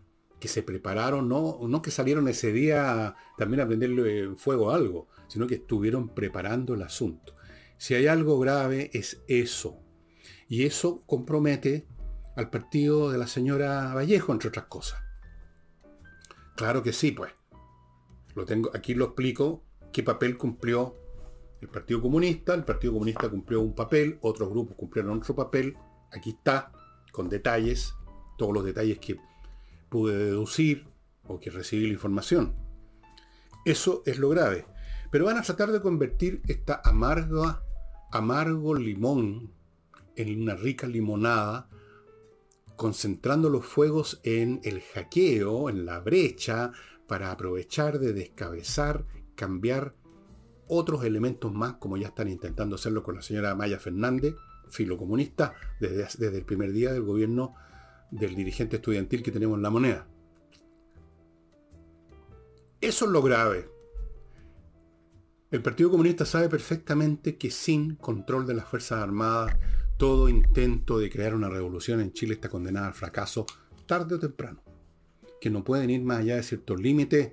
[0.41, 5.09] que se prepararon, no, no que salieron ese día también a prenderle fuego a algo,
[5.27, 7.35] sino que estuvieron preparando el asunto.
[7.77, 9.81] Si hay algo grave es eso.
[10.49, 11.87] Y eso compromete
[12.37, 15.01] al partido de la señora Vallejo, entre otras cosas.
[16.57, 17.33] Claro que sí, pues.
[18.35, 20.97] Lo tengo, aquí lo explico qué papel cumplió
[21.61, 22.55] el Partido Comunista.
[22.55, 25.77] El Partido Comunista cumplió un papel, otros grupos cumplieron otro papel.
[26.13, 26.73] Aquí está,
[27.13, 27.95] con detalles,
[28.37, 29.17] todos los detalles que
[29.89, 30.87] pude deducir
[31.27, 32.55] o que recibí la información.
[33.65, 34.67] Eso es lo grave.
[35.11, 37.63] Pero van a tratar de convertir esta amarga,
[38.13, 39.53] amargo limón
[40.17, 41.69] en una rica limonada
[42.79, 46.71] concentrando los fuegos en el hackeo, en la brecha,
[47.09, 49.97] para aprovechar de descabezar, cambiar
[50.69, 54.35] otros elementos más, como ya están intentando hacerlo con la señora Maya Fernández,
[54.71, 57.55] filocomunista, desde, desde el primer día del gobierno
[58.11, 60.07] del dirigente estudiantil que tenemos en la moneda.
[62.81, 63.69] Eso es lo grave.
[65.51, 69.57] El Partido Comunista sabe perfectamente que sin control de las Fuerzas Armadas,
[69.97, 73.47] todo intento de crear una revolución en Chile está condenado al fracaso
[73.87, 74.63] tarde o temprano.
[75.41, 77.33] Que no pueden ir más allá de ciertos límites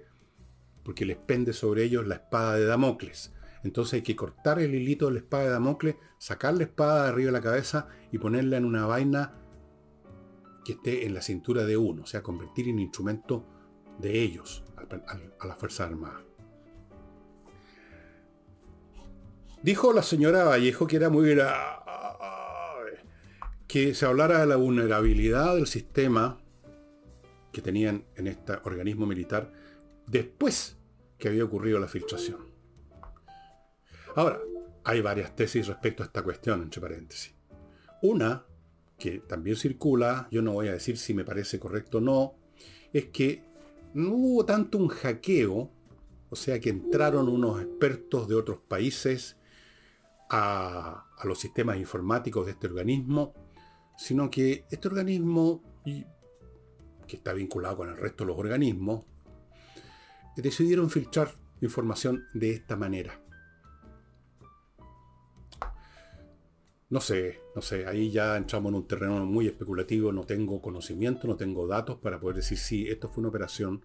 [0.85, 3.33] porque les pende sobre ellos la espada de Damocles.
[3.63, 7.09] Entonces hay que cortar el hilito de la espada de Damocles, sacar la espada de
[7.09, 9.33] arriba de la cabeza y ponerla en una vaina
[10.63, 13.43] que esté en la cintura de uno, o sea, convertir en instrumento
[13.97, 14.63] de ellos
[15.41, 16.21] a la Fuerza Armada.
[19.63, 21.35] Dijo la señora Vallejo que era muy
[23.67, 26.37] que se hablara de la vulnerabilidad del sistema
[27.51, 29.51] que tenían en este organismo militar
[30.07, 30.77] después
[31.17, 32.37] que había ocurrido la filtración.
[34.15, 34.39] Ahora,
[34.83, 37.33] hay varias tesis respecto a esta cuestión, entre paréntesis.
[38.01, 38.45] Una,
[38.97, 42.35] que también circula, yo no voy a decir si me parece correcto o no,
[42.93, 43.43] es que
[43.93, 45.71] no hubo tanto un hackeo,
[46.29, 49.37] o sea que entraron unos expertos de otros países
[50.29, 53.33] a, a los sistemas informáticos de este organismo,
[53.97, 59.03] sino que este organismo, que está vinculado con el resto de los organismos,
[60.41, 63.21] decidieron filtrar información de esta manera.
[66.89, 71.27] No sé, no sé, ahí ya entramos en un terreno muy especulativo, no tengo conocimiento,
[71.27, 73.83] no tengo datos para poder decir si esto fue una operación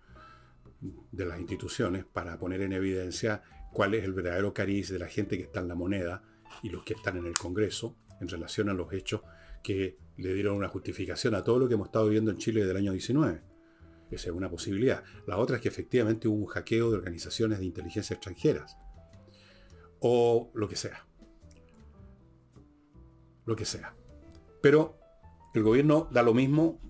[1.10, 5.38] de las instituciones para poner en evidencia cuál es el verdadero cariz de la gente
[5.38, 6.22] que está en la moneda
[6.62, 9.22] y los que están en el Congreso en relación a los hechos
[9.62, 12.72] que le dieron una justificación a todo lo que hemos estado viviendo en Chile desde
[12.72, 13.49] el año 19.
[14.10, 15.04] Esa es una posibilidad.
[15.26, 18.76] La otra es que efectivamente hubo un hackeo de organizaciones de inteligencia extranjeras.
[20.00, 21.06] O lo que sea
[23.50, 23.94] lo que sea.
[24.62, 24.96] Pero
[25.54, 26.80] el gobierno da lo mismo,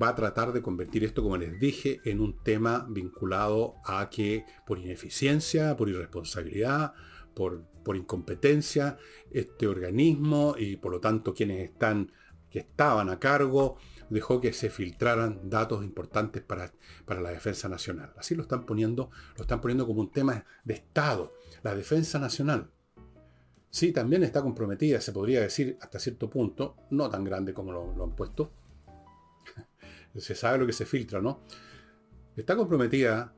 [0.00, 4.44] va a tratar de convertir esto, como les dije, en un tema vinculado a que
[4.66, 6.94] por ineficiencia, por irresponsabilidad,
[7.34, 8.98] por, por incompetencia,
[9.30, 12.12] este organismo y por lo tanto quienes están,
[12.50, 13.76] que estaban a cargo,
[14.10, 16.72] dejó que se filtraran datos importantes para,
[17.06, 18.12] para la defensa nacional.
[18.18, 22.70] Así lo están poniendo, lo están poniendo como un tema de Estado, la defensa nacional.
[23.70, 28.04] Sí, también está comprometida, se podría decir hasta cierto punto, no tan grande como lo,
[28.04, 28.52] han puesto.
[30.16, 31.44] se sabe lo que se filtra, ¿no?
[32.36, 33.32] Está comprometida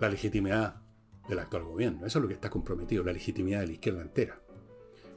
[0.00, 0.76] la legitimidad
[1.28, 2.06] del actual gobierno.
[2.06, 4.40] Eso es lo que está comprometido, la legitimidad de la izquierda entera.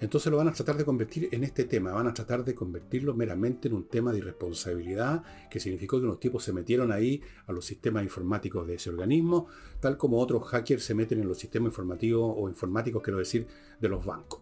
[0.02, 3.14] Entonces lo van a tratar de convertir en este tema, van a tratar de convertirlo
[3.14, 7.52] meramente en un tema de irresponsabilidad, que significó que unos tipos se metieron ahí a
[7.52, 9.46] los sistemas informáticos de ese organismo,
[9.80, 13.46] tal como otros hackers se meten en los sistemas informativos o informáticos, quiero decir,
[13.80, 14.42] de los bancos.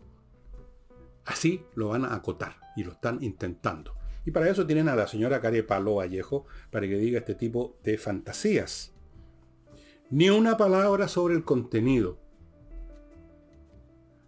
[1.25, 3.95] Así lo van a acotar y lo están intentando.
[4.25, 7.77] Y para eso tienen a la señora Care Palo Vallejo para que diga este tipo
[7.83, 8.93] de fantasías.
[10.09, 12.28] Ni una palabra sobre el contenido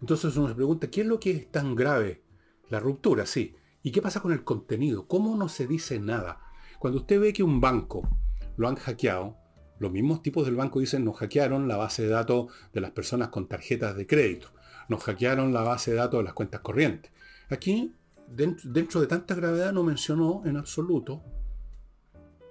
[0.01, 2.23] entonces uno se pregunta, ¿qué es lo que es tan grave?
[2.69, 3.55] La ruptura, sí.
[3.83, 5.07] ¿Y qué pasa con el contenido?
[5.07, 6.41] ¿Cómo no se dice nada?
[6.79, 8.09] Cuando usted ve que un banco
[8.57, 9.37] lo han hackeado,
[9.79, 13.29] los mismos tipos del banco dicen, nos hackearon la base de datos de las personas
[13.29, 14.49] con tarjetas de crédito,
[14.89, 17.11] nos hackearon la base de datos de las cuentas corrientes.
[17.49, 17.93] Aquí,
[18.27, 21.23] dentro, de tanta gravedad, no mencionó en absoluto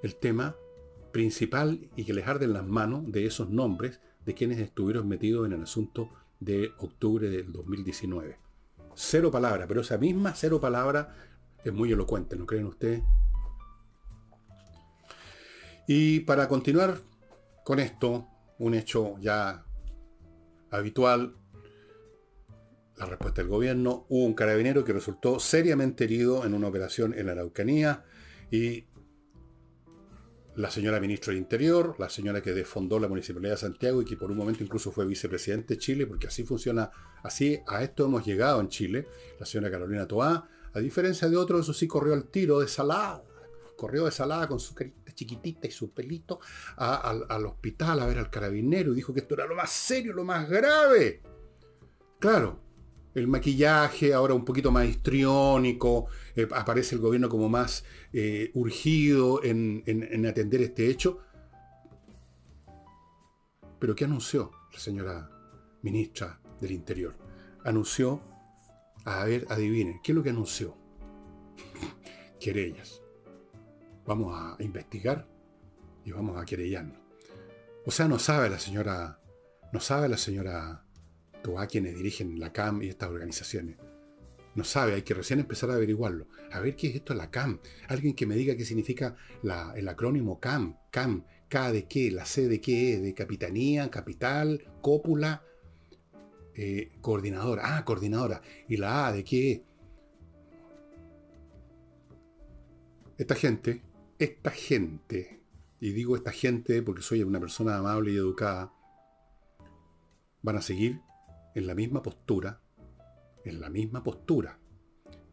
[0.03, 0.55] el tema
[1.13, 5.53] principal y que les arden las manos de esos nombres de quienes estuvieron metidos en
[5.53, 8.39] el asunto de octubre del 2019.
[8.95, 11.15] Cero palabra, pero esa misma cero palabra
[11.63, 13.03] es muy elocuente, ¿no creen ustedes?
[15.87, 16.99] Y para continuar
[17.65, 18.27] con esto,
[18.59, 19.65] un hecho ya
[20.71, 21.37] habitual,
[22.97, 27.27] la respuesta del gobierno, hubo un carabinero que resultó seriamente herido en una operación en
[27.27, 28.05] la Araucanía
[28.51, 28.85] y
[30.61, 34.17] la señora ministra del Interior, la señora que defondó la Municipalidad de Santiago y que
[34.17, 36.91] por un momento incluso fue vicepresidente de Chile, porque así funciona,
[37.23, 41.63] así a esto hemos llegado en Chile, la señora Carolina Toá, a diferencia de otros,
[41.63, 43.25] eso sí corrió al tiro de salada,
[43.77, 46.41] corrió de salada con su carita chiquitita y su pelito
[46.77, 50.25] al hospital a ver al carabinero y dijo que esto era lo más serio, lo
[50.25, 51.23] más grave.
[52.19, 52.61] Claro,
[53.15, 59.43] el maquillaje ahora un poquito más histriónico, eh, aparece el gobierno como más eh, urgido
[59.43, 61.19] en, atender este hecho.
[63.79, 65.31] Pero ¿qué anunció la señora
[65.83, 67.17] ministra del Interior?
[67.65, 68.23] Anunció,
[69.05, 70.77] a ver, adivinen, ¿qué es lo que anunció?
[72.41, 73.01] Querellas.
[74.07, 75.29] Vamos a investigar
[76.05, 76.99] y vamos a querellarnos.
[77.87, 79.21] O sea, no sabe la señora,
[79.73, 80.85] no sabe la señora
[81.59, 83.77] a quienes dirigen la CAM y estas organizaciones.
[84.55, 86.27] No sabe, hay que recién empezar a averiguarlo.
[86.51, 87.61] A ver qué es esto la CAM.
[87.89, 89.17] Alguien que me diga qué significa
[89.77, 90.77] el acrónimo CAM.
[90.91, 95.45] CAM, K de qué, la C de qué es, de capitanía, capital, cópula,
[96.55, 97.77] eh, coordinadora.
[97.77, 98.43] Ah, coordinadora.
[98.69, 99.63] ¿Y la A de qué?
[103.19, 103.83] Esta gente,
[104.19, 105.43] esta gente,
[105.79, 108.73] y digo esta gente porque soy una persona amable y educada,
[110.43, 111.01] van a seguir
[111.55, 112.61] en la misma postura,
[113.45, 114.59] en la misma postura,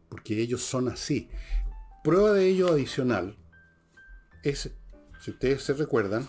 [0.10, 1.30] porque ellos son así.
[2.04, 3.38] Prueba de ello adicional
[4.44, 4.72] es,
[5.20, 6.28] si ustedes se recuerdan,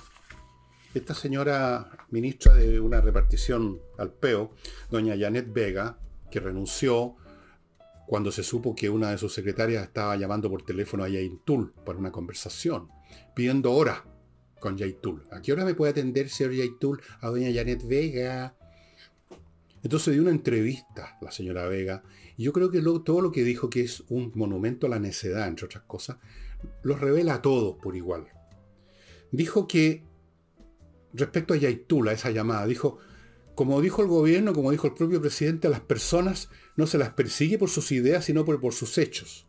[0.94, 4.54] esta señora ministra de una repartición al PEO,
[4.90, 5.98] doña Janet Vega,
[6.30, 7.16] que renunció
[8.06, 11.98] cuando se supo que una de sus secretarias estaba llamando por teléfono a Yaintul para
[11.98, 12.88] una conversación,
[13.34, 14.04] pidiendo hora,
[14.58, 15.24] con Yaitul.
[15.30, 18.56] ¿A qué hora me puede atender, señor Yaitul, a doña Janet Vega?
[19.82, 22.02] Entonces dio una entrevista la señora Vega,
[22.36, 25.48] y yo creo que todo lo que dijo, que es un monumento a la necedad,
[25.48, 26.16] entre otras cosas,
[26.82, 28.26] los revela a todos por igual.
[29.30, 30.04] Dijo que,
[31.12, 32.98] respecto a Yaitul, a esa llamada, dijo,
[33.54, 37.10] como dijo el gobierno, como dijo el propio presidente, a las personas no se las
[37.10, 39.48] persigue por sus ideas, sino por, por sus hechos.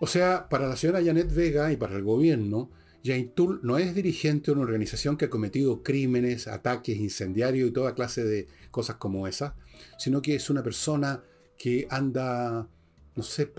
[0.00, 2.70] O sea, para la señora Janet Vega y para el gobierno,
[3.02, 7.94] Yaintul no es dirigente de una organización que ha cometido crímenes, ataques incendiarios y toda
[7.94, 9.52] clase de cosas como esas,
[9.98, 11.22] sino que es una persona
[11.56, 12.66] que anda,
[13.14, 13.52] no sé,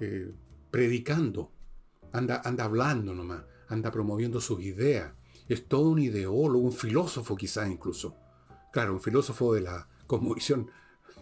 [0.00, 0.30] eh,
[0.70, 1.50] predicando,
[2.12, 5.12] anda, anda hablando nomás, anda promoviendo sus ideas.
[5.48, 8.16] Es todo un ideólogo, un filósofo quizás incluso.
[8.72, 10.70] Claro, un filósofo de la cosmovisión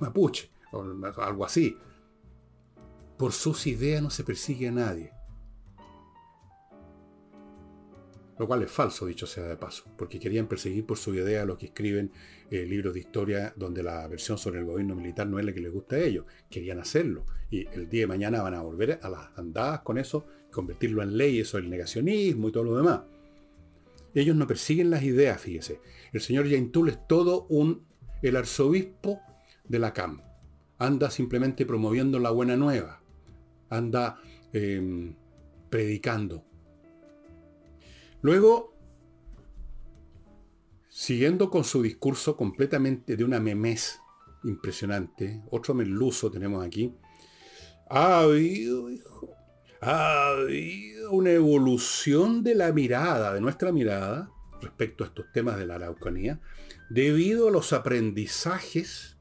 [0.01, 0.83] mapuche, o
[1.18, 1.77] algo así.
[3.18, 5.12] Por sus ideas no se persigue a nadie.
[8.38, 11.44] Lo cual es falso, dicho sea de paso, porque querían perseguir por su idea a
[11.44, 12.11] los que escriben
[12.53, 15.61] eh, libros de historia donde la versión sobre el gobierno militar no es la que
[15.61, 16.27] les gusta a ellos.
[16.51, 17.25] Querían hacerlo.
[17.51, 21.17] Y el día de mañana van a volver a las andadas con eso, convertirlo en
[21.17, 23.01] ley, eso el negacionismo y todo lo demás.
[24.15, 25.81] Ellos no persiguen las ideas, fíjese.
[26.12, 27.87] El señor Yaintul es todo un
[28.21, 29.21] el arzobispo
[29.67, 30.21] de la CAM.
[30.77, 33.03] Anda simplemente promoviendo la buena nueva.
[33.71, 34.21] Anda
[34.53, 35.17] em,
[35.71, 36.45] predicando
[38.23, 38.72] Luego,
[41.03, 43.99] siguiendo con su discurso completamente de una memez
[44.45, 46.95] impresionante, otro meluso tenemos aquí,
[47.91, 49.35] ha habido, hijo,
[49.81, 55.67] ha habido una evolución de la mirada, de nuestra mirada, respecto a estos temas de
[55.67, 56.41] la Araucanía,
[56.88, 59.17] debido a los aprendizajes,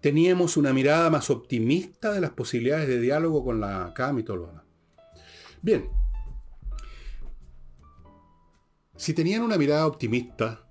[0.00, 4.38] teníamos una mirada más optimista de las posibilidades de diálogo con la CAM y todo
[4.38, 4.64] lo demás.
[5.62, 5.88] Bien,
[8.96, 10.66] si tenían una mirada optimista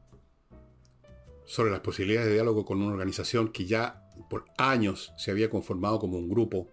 [1.46, 6.00] sobre las posibilidades de diálogo con una organización que ya por años se había conformado
[6.00, 6.70] como un grupo,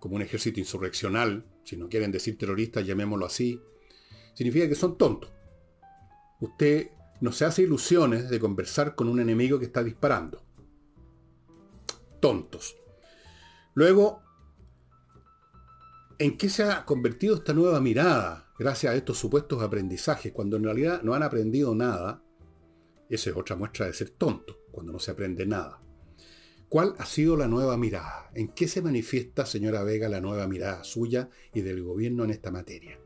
[0.00, 3.60] como un ejército insurreccional, si no quieren decir terroristas, llamémoslo así,
[4.34, 5.30] significa que son tontos.
[6.40, 10.42] Usted no se hace ilusiones de conversar con un enemigo que está disparando.
[12.18, 12.76] Tontos.
[13.74, 14.22] Luego,
[16.18, 20.64] ¿en qué se ha convertido esta nueva mirada gracias a estos supuestos aprendizajes, cuando en
[20.64, 22.22] realidad no han aprendido nada,
[23.08, 25.82] esa es otra muestra de ser tonto, cuando no se aprende nada.
[26.68, 28.30] ¿Cuál ha sido la nueva mirada?
[28.34, 32.50] ¿En qué se manifiesta, señora Vega, la nueva mirada suya y del gobierno en esta
[32.50, 32.98] materia?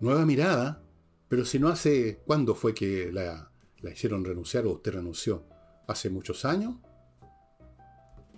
[0.00, 0.82] Nueva mirada,
[1.28, 3.52] pero si no hace, ¿cuándo fue que la,
[3.82, 5.44] la hicieron renunciar o usted renunció?
[5.86, 6.76] ¿Hace muchos años?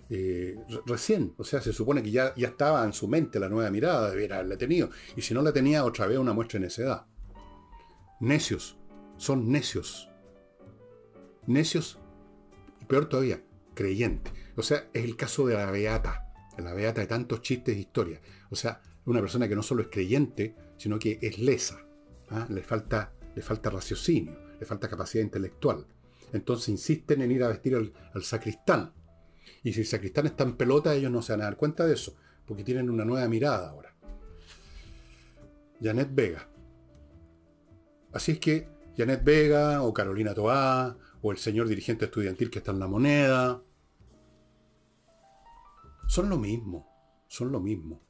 [0.09, 1.33] Eh, recién.
[1.37, 4.37] O sea, se supone que ya, ya estaba en su mente la nueva mirada, debiera
[4.37, 4.89] haberla tenido.
[5.15, 7.05] Y si no la tenía, otra vez una muestra de necedad.
[8.19, 8.77] Necios.
[9.17, 10.09] Son necios.
[11.45, 11.99] Necios,
[12.87, 13.43] peor todavía,
[13.73, 14.33] creyentes.
[14.55, 16.25] O sea, es el caso de la beata.
[16.57, 18.21] La beata de tantos chistes e historias.
[18.49, 21.85] O sea, una persona que no solo es creyente, sino que es lesa.
[22.29, 22.47] ¿ah?
[22.49, 25.85] Le, falta, le falta raciocinio, le falta capacidad intelectual.
[26.33, 28.93] Entonces insisten en ir a vestir al sacristán
[29.63, 31.93] y si el sacristán está en pelota, ellos no se van a dar cuenta de
[31.93, 33.95] eso, porque tienen una nueva mirada ahora.
[35.81, 36.47] Janet Vega.
[38.13, 42.71] Así es que Janet Vega o Carolina Toá o el señor dirigente estudiantil que está
[42.71, 43.61] en la moneda,
[46.07, 46.87] son lo mismo,
[47.27, 48.01] son lo mismo.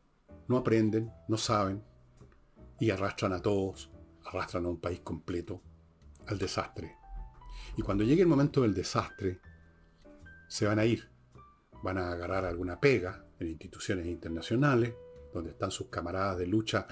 [0.48, 1.84] No aprenden, no saben
[2.80, 3.92] y arrastran a todos,
[4.26, 5.62] arrastran a un país completo
[6.28, 6.96] al desastre.
[7.76, 9.42] Y cuando llegue el momento del desastre,
[10.48, 11.10] se van a ir
[11.84, 14.94] van a agarrar alguna pega en instituciones internacionales,
[15.34, 16.88] donde están sus camaradas de lucha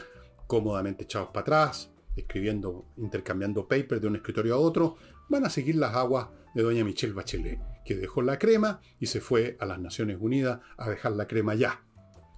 [0.47, 4.95] cómodamente echados para atrás, escribiendo, intercambiando papers de un escritorio a otro,
[5.29, 9.21] van a seguir las aguas de doña Michelle Bachelet, que dejó la crema y se
[9.21, 11.83] fue a las Naciones Unidas a dejar la crema ya.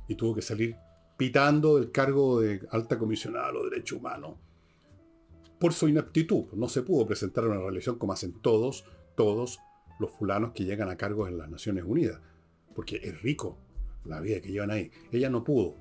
[0.08, 0.76] Y tuvo que salir
[1.18, 4.38] pitando del cargo de alta comisionada a los derechos humanos
[5.60, 6.46] por su inaptitud.
[6.54, 8.86] No se pudo presentar una reelección como hacen todos,
[9.16, 9.60] todos
[10.00, 12.20] los fulanos que llegan a cargos en las Naciones Unidas
[12.76, 13.58] porque es rico
[14.06, 14.92] la vida que llevan ahí.
[15.12, 15.76] Ella no pudo,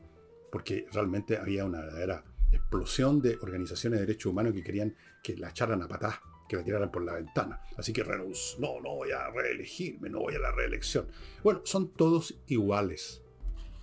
[0.50, 5.50] porque realmente había una verdadera explosión de organizaciones de derechos humanos que querían que la
[5.50, 7.60] echaran a patas, que la tiraran por la ventana.
[7.76, 11.08] Así que renunció, no, no voy a reelegirme, no voy a la reelección.
[11.42, 13.22] Bueno, son todos iguales.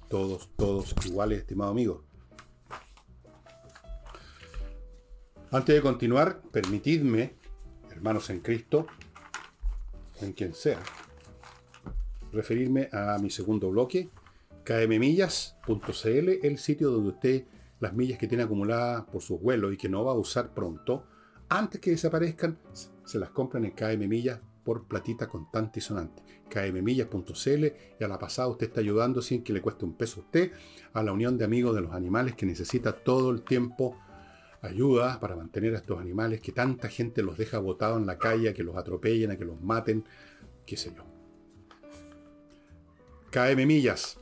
[0.10, 2.04] Todos, todos iguales, estimado amigo.
[5.52, 7.36] Antes de continuar, permitidme,
[7.92, 8.88] hermanos en Cristo,
[10.22, 10.82] en quien sea,
[12.36, 14.10] referirme a mi segundo bloque,
[14.64, 17.46] kmmillas.cl, el sitio donde usted
[17.80, 21.06] las millas que tiene acumuladas por sus vuelos y que no va a usar pronto,
[21.50, 22.58] antes que desaparezcan,
[23.04, 26.24] se las compran en KM Millas por platita contante y sonante.
[26.50, 27.66] kmmillas.cl
[28.00, 30.52] y a la pasada usted está ayudando sin que le cueste un peso a usted
[30.94, 33.96] a la unión de amigos de los animales que necesita todo el tiempo
[34.62, 38.50] ayuda para mantener a estos animales que tanta gente los deja botados en la calle,
[38.50, 40.04] a que los atropellen, a que los maten,
[40.66, 41.15] qué sé yo.
[43.36, 44.18] KM Millas.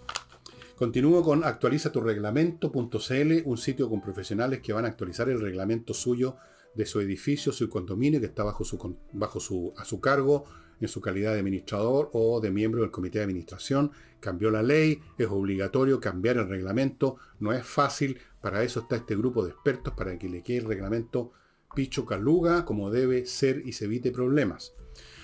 [0.76, 5.94] Continúo con actualiza tu reglamento.cl, un sitio con profesionales que van a actualizar el reglamento
[5.94, 6.38] suyo
[6.74, 10.46] de su edificio, su condominio, que está bajo, su, bajo su, a su cargo
[10.82, 13.92] en su calidad de administrador o de miembro del comité de administración.
[14.20, 19.16] Cambió la ley, es obligatorio cambiar el reglamento, no es fácil, para eso está este
[19.16, 21.34] grupo de expertos, para que le quede el reglamento
[21.76, 24.74] picho caluga como debe ser y se evite problemas.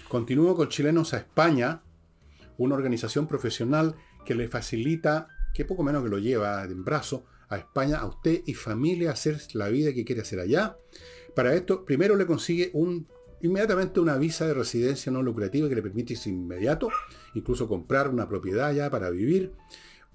[0.10, 1.82] Continúo con Chilenos a España,
[2.60, 3.96] una organización profesional
[4.26, 8.44] que le facilita, que poco menos que lo lleva en brazo, a España, a usted
[8.46, 10.78] y familia, a hacer la vida que quiere hacer allá.
[11.36, 12.72] Para esto, primero le consigue
[13.42, 16.90] inmediatamente una visa de residencia no lucrativa que le permite inmediato,
[17.34, 19.54] incluso comprar una propiedad allá para vivir.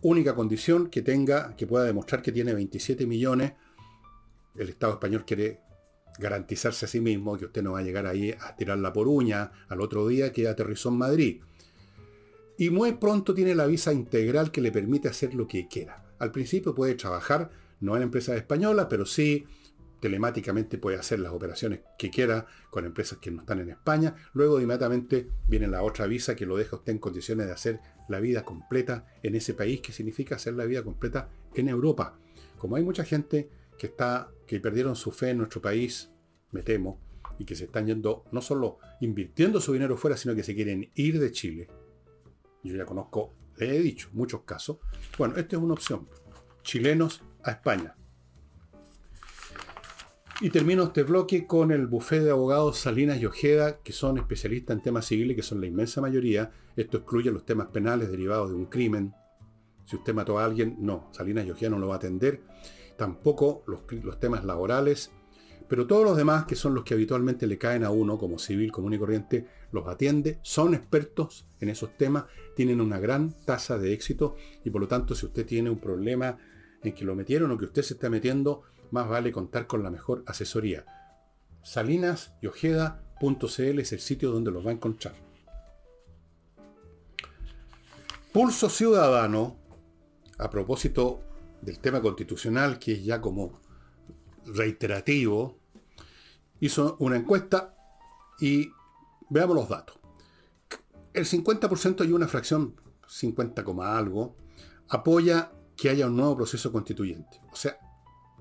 [0.02, 3.54] Única condición que tenga, que pueda demostrar que tiene 27 millones.
[4.54, 5.60] El Estado español quiere
[6.18, 9.50] garantizarse a sí mismo que usted no va a llegar ahí a tirarla por uña
[9.68, 11.42] al otro día que aterrizó en Madrid.
[12.56, 16.04] Y muy pronto tiene la visa integral que le permite hacer lo que quiera.
[16.18, 17.50] Al principio puede trabajar,
[17.80, 19.44] no en empresas españolas, pero sí
[20.00, 24.14] telemáticamente puede hacer las operaciones que quiera con empresas que no están en España.
[24.34, 28.20] Luego inmediatamente viene la otra visa que lo deja usted en condiciones de hacer la
[28.20, 32.18] vida completa en ese país, que significa hacer la vida completa en Europa.
[32.58, 33.48] Como hay mucha gente
[33.78, 36.10] que está, que perdieron su fe en nuestro país,
[36.52, 37.00] me temo,
[37.38, 40.90] y que se están yendo, no solo invirtiendo su dinero fuera, sino que se quieren
[40.94, 41.68] ir de Chile.
[42.64, 44.78] Yo ya conozco, he dicho, muchos casos.
[45.18, 46.08] Bueno, esta es una opción.
[46.62, 47.94] Chilenos a España.
[50.40, 54.76] Y termino este bloque con el bufé de abogados Salinas y Ojeda, que son especialistas
[54.76, 56.50] en temas civiles, que son la inmensa mayoría.
[56.74, 59.14] Esto excluye los temas penales derivados de un crimen.
[59.84, 62.42] Si usted mató a alguien, no, Salinas y Ojeda no lo va a atender.
[62.96, 65.12] Tampoco los, los temas laborales.
[65.68, 68.72] Pero todos los demás, que son los que habitualmente le caen a uno como civil
[68.72, 72.24] común y corriente, los atiende, son expertos en esos temas,
[72.56, 76.38] tienen una gran tasa de éxito y por lo tanto si usted tiene un problema
[76.82, 79.90] en que lo metieron o que usted se está metiendo, más vale contar con la
[79.90, 80.86] mejor asesoría.
[81.62, 85.14] Salinas y Ojeda.cl es el sitio donde los va a encontrar.
[88.32, 89.56] Pulso Ciudadano,
[90.38, 91.20] a propósito
[91.62, 93.60] del tema constitucional, que es ya como
[94.46, 95.58] reiterativo,
[96.60, 97.74] hizo una encuesta
[98.40, 98.70] y
[99.30, 99.98] veamos los datos.
[101.12, 102.74] El 50% y una fracción,
[103.06, 104.36] 50, algo,
[104.88, 107.40] apoya que haya un nuevo proceso constituyente.
[107.52, 107.78] O sea,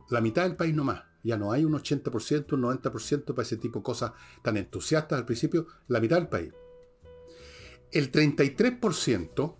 [0.09, 1.03] la mitad del país no más.
[1.23, 4.11] Ya no hay un 80%, un 90% para ese tipo de cosas
[4.41, 6.53] tan entusiastas al principio, la mitad del país.
[7.91, 9.55] El 33%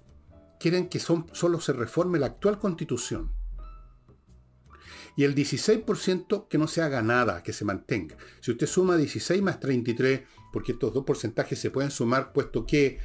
[0.60, 3.32] quieren que solo se reforme la actual constitución.
[5.16, 8.18] Y el 16% que no se haga nada, que se mantenga.
[8.42, 10.22] Si usted suma 16 más 33,
[10.54, 13.00] porque estos dos porcentajes se pueden sumar, puesto que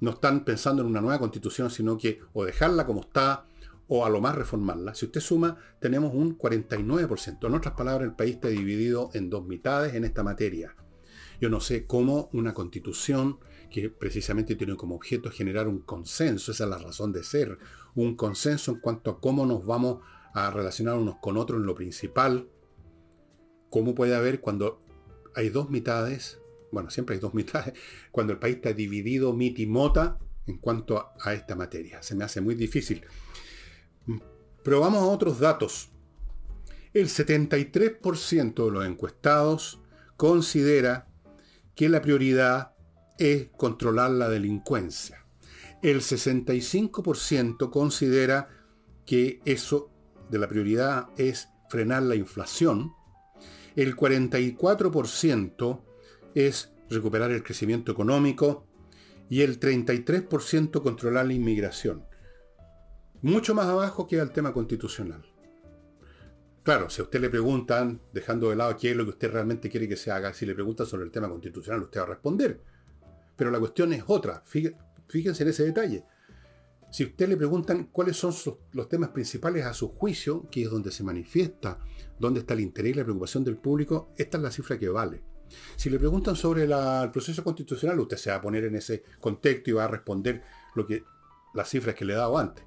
[0.00, 3.48] no están pensando en una nueva constitución, sino que o dejarla como está,
[3.88, 7.46] o a lo más reformarla, si usted suma, tenemos un 49%.
[7.46, 10.74] En otras palabras, el país está dividido en dos mitades en esta materia.
[11.40, 13.38] Yo no sé cómo una constitución
[13.70, 17.58] que precisamente tiene como objeto generar un consenso, esa es la razón de ser,
[17.94, 19.98] un consenso en cuanto a cómo nos vamos
[20.32, 22.48] a relacionar unos con otros en lo principal,
[23.68, 24.85] cómo puede haber cuando
[25.36, 26.38] hay dos mitades,
[26.72, 27.74] bueno, siempre hay dos mitades,
[28.10, 32.02] cuando el país está dividido mitimota en cuanto a esta materia.
[32.02, 33.04] Se me hace muy difícil.
[34.62, 35.90] Pero vamos a otros datos.
[36.92, 39.80] El 73% de los encuestados
[40.16, 41.08] considera
[41.74, 42.74] que la prioridad
[43.18, 45.26] es controlar la delincuencia.
[45.82, 48.48] El 65% considera
[49.04, 49.90] que eso
[50.30, 52.92] de la prioridad es frenar la inflación.
[53.76, 55.80] El 44%
[56.34, 58.66] es recuperar el crecimiento económico
[59.28, 62.04] y el 33% controlar la inmigración
[63.22, 65.24] mucho más abajo queda el tema constitucional.
[66.62, 69.70] Claro, si a usted le preguntan, dejando de lado qué es lo que usted realmente
[69.70, 72.60] quiere que se haga, si le preguntan sobre el tema constitucional, usted va a responder.
[73.36, 74.42] Pero la cuestión es otra.
[74.46, 76.04] Fíjense en ese detalle.
[76.96, 78.32] Si usted le preguntan cuáles son
[78.72, 81.78] los temas principales a su juicio, que es donde se manifiesta,
[82.18, 85.22] dónde está el interés y la preocupación del público, esta es la cifra que vale.
[85.76, 89.68] Si le preguntan sobre el proceso constitucional, usted se va a poner en ese contexto
[89.68, 90.42] y va a responder
[90.74, 91.04] lo que,
[91.52, 92.64] las cifras que le he dado antes.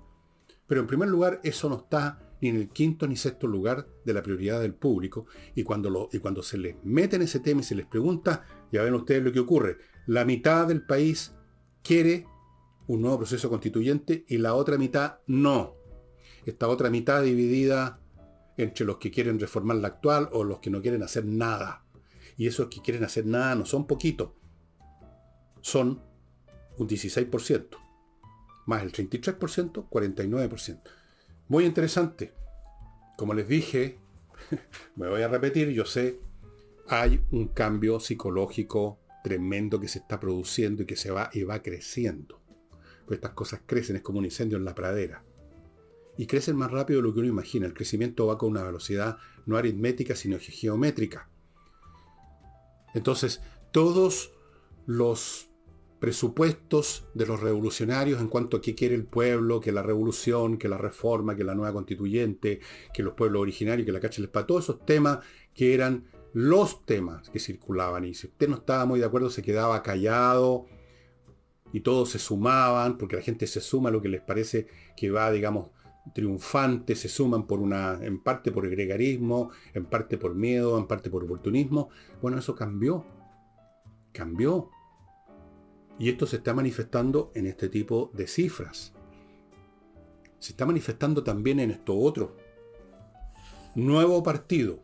[0.68, 4.14] Pero en primer lugar, eso no está ni en el quinto ni sexto lugar de
[4.14, 5.26] la prioridad del público.
[5.56, 8.84] Y cuando, y cuando se les mete en ese tema y se les pregunta, ya
[8.84, 9.78] ven ustedes lo que ocurre.
[10.06, 11.32] La mitad del país
[11.82, 12.28] quiere
[12.90, 15.76] un nuevo proceso constituyente y la otra mitad no.
[16.44, 18.00] Esta otra mitad dividida
[18.58, 21.86] entre los que quieren reformar la actual o los que no quieren hacer nada.
[22.36, 24.32] Y esos que quieren hacer nada no son poquitos.
[25.62, 26.02] Son
[26.80, 27.78] un 16%.
[28.66, 30.82] Más el 33%, 49%.
[31.48, 32.34] Muy interesante.
[33.18, 34.00] Como les dije,
[34.96, 36.20] me voy a repetir, yo sé,
[36.88, 41.62] hay un cambio psicológico tremendo que se está produciendo y que se va y va
[41.62, 42.39] creciendo.
[43.10, 45.24] Pues estas cosas crecen, es como un incendio en la pradera.
[46.16, 47.66] Y crecen más rápido de lo que uno imagina.
[47.66, 51.28] El crecimiento va con una velocidad no aritmética, sino geométrica.
[52.94, 53.42] Entonces,
[53.72, 54.32] todos
[54.86, 55.50] los
[56.00, 60.70] presupuestos de los revolucionarios en cuanto a qué quiere el pueblo, que la revolución, que
[60.70, 62.60] la reforma, que la nueva constituyente,
[62.94, 65.18] que los pueblos originarios, que la cacha para todos esos temas
[65.56, 68.06] que eran los temas que circulaban.
[68.06, 70.68] Y si usted no estaba muy de acuerdo, se quedaba callado
[71.72, 75.12] y todos se sumaban, porque la gente se suma a lo que les parece que
[75.12, 75.70] va, digamos,
[76.14, 81.10] triunfante, se suman por una, en parte por gregarismo, en parte por miedo, en parte
[81.10, 81.90] por oportunismo.
[82.22, 83.06] Bueno, eso cambió.
[84.12, 84.70] Cambió.
[86.00, 88.94] Y esto se está manifestando en este tipo de cifras.
[90.40, 92.38] Se está manifestando también en esto otro.
[93.76, 94.80] Nuevo partido.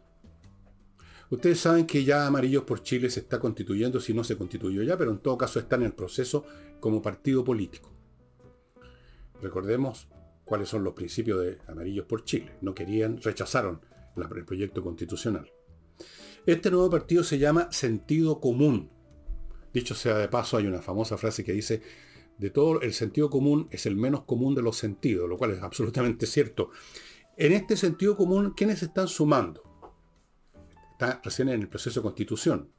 [1.29, 4.97] Ustedes saben que ya Amarillos por Chile se está constituyendo, si no se constituyó ya,
[4.97, 6.45] pero en todo caso está en el proceso
[6.79, 7.91] como partido político.
[9.41, 10.07] Recordemos
[10.43, 12.57] cuáles son los principios de Amarillos por Chile.
[12.61, 13.81] No querían, rechazaron
[14.15, 15.51] el proyecto constitucional.
[16.45, 18.91] Este nuevo partido se llama Sentido Común.
[19.73, 21.81] Dicho sea de paso, hay una famosa frase que dice,
[22.37, 25.61] de todo el sentido común es el menos común de los sentidos, lo cual es
[25.61, 26.69] absolutamente cierto.
[27.35, 29.63] En este sentido común, ¿quiénes están sumando?
[30.95, 32.71] Está recién en el proceso de constitución.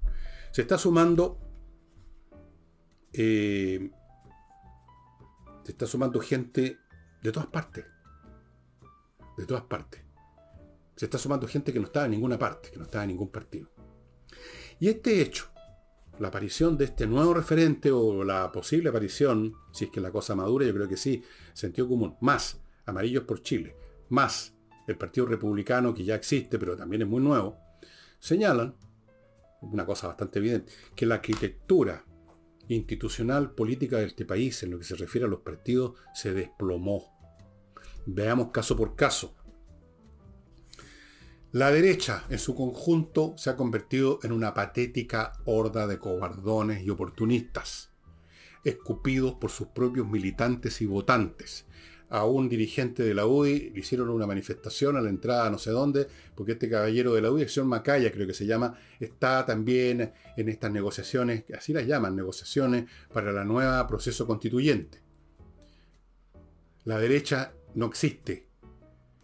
[0.51, 1.39] Se está sumando...
[3.13, 3.91] Eh,
[5.65, 6.79] se está sumando gente
[7.23, 7.85] de todas partes.
[9.37, 10.03] De todas partes.
[10.97, 13.31] Se está sumando gente que no estaba en ninguna parte, que no estaba en ningún
[13.31, 13.71] partido.
[14.81, 15.51] Y este hecho
[16.19, 20.35] la aparición de este nuevo referente o la posible aparición, si es que la cosa
[20.35, 23.77] madura, yo creo que sí, sentido común, más Amarillos por Chile,
[24.09, 24.55] más
[24.87, 27.59] el Partido Republicano que ya existe, pero también es muy nuevo,
[28.19, 28.77] señalan,
[29.63, 32.05] una cosa bastante evidente, que la arquitectura
[32.69, 37.17] institucional política de este país en lo que se refiere a los partidos se desplomó.
[38.07, 39.35] Veamos caso por caso.
[41.53, 46.91] La derecha, en su conjunto, se ha convertido en una patética horda de cobardones y
[46.91, 47.93] oportunistas,
[48.65, 51.66] escupidos por sus propios militantes y votantes.
[52.09, 55.71] A un dirigente de la UDI le hicieron una manifestación a la entrada no sé
[55.71, 59.45] dónde, porque este caballero de la UDI, el señor Macaya creo que se llama, está
[59.45, 65.01] también en estas negociaciones, así las llaman, negociaciones para la nueva proceso constituyente.
[66.85, 68.47] La derecha no existe.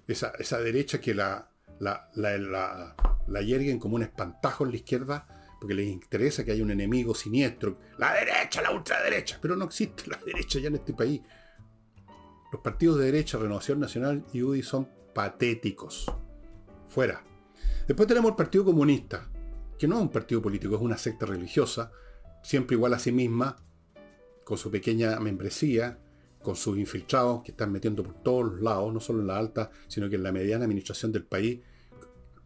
[0.08, 5.26] Esa, esa derecha que la, la, la, la, yerguen como un espantajo en la izquierda
[5.60, 7.78] porque les interesa que haya un enemigo siniestro.
[7.98, 9.38] La derecha, la ultraderecha.
[9.40, 11.20] Pero no existe la derecha ya en este país.
[12.52, 16.04] Los partidos de derecha, Renovación Nacional y UDI son patéticos.
[16.86, 17.24] Fuera.
[17.88, 19.26] Después tenemos el Partido Comunista,
[19.78, 21.90] que no es un partido político, es una secta religiosa,
[22.42, 23.56] siempre igual a sí misma,
[24.44, 25.98] con su pequeña membresía,
[26.42, 29.70] con sus infiltrados que están metiendo por todos los lados, no solo en la alta,
[29.88, 31.60] sino que en la mediana administración del país,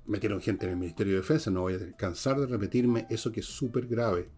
[0.04, 3.40] metieron gente en el Ministerio de Defensa, no voy a cansar de repetirme eso que
[3.40, 4.30] es súper grave.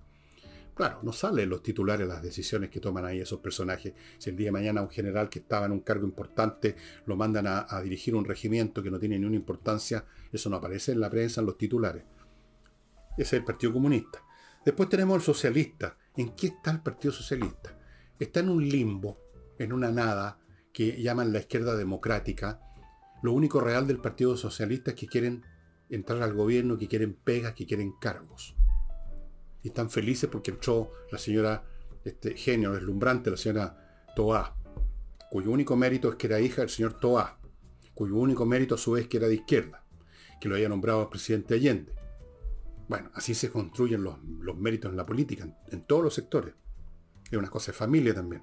[0.79, 3.95] Claro, no salen los titulares las decisiones que toman ahí esos personajes.
[4.17, 7.49] Si el día de mañana un general que estaba en un cargo importante lo mandan
[7.49, 11.41] a, dirigir un regimiento que no tiene ninguna importancia, eso no aparece en la prensa,
[11.41, 12.05] en los titulares.
[13.15, 14.23] Ese es el Partido Comunista.
[14.65, 15.99] Después tenemos el socialista.
[16.17, 17.77] ¿En qué está el Partido Socialista?
[18.17, 19.19] Está en un limbo,
[19.59, 20.39] en una nada,
[20.73, 22.61] que llaman la izquierda democrática.
[23.25, 25.45] Lo único real del Partido Socialista es que quieren
[25.89, 28.55] entrar al gobierno, que quieren pegas, que quieren cargos.
[29.63, 31.65] Y están felices porque entró la señora,
[32.05, 34.57] este genio deslumbrante, la señora Toá,
[35.31, 37.39] cuyo único mérito es que era hija del señor Toá,
[37.95, 39.85] cuyo único mérito a su vez que era de izquierda,
[40.41, 41.93] que lo había nombrado presidente Allende.
[42.89, 44.19] Bueno, así se construyen los,
[44.57, 46.55] méritos en la política, en, en, todos los sectores.
[47.31, 48.43] Es una cosa de familia también.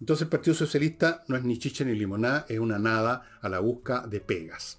[0.00, 3.60] Entonces el Partido Socialista no es ni chicha ni limonada, es una nada a la
[3.60, 4.78] busca de pegas.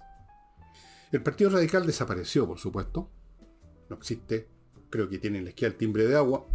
[1.12, 3.10] El Partido Radical desapareció, por supuesto.
[3.88, 4.48] No existe.
[4.90, 6.46] Creo que tiene la esquina el timbre de agua.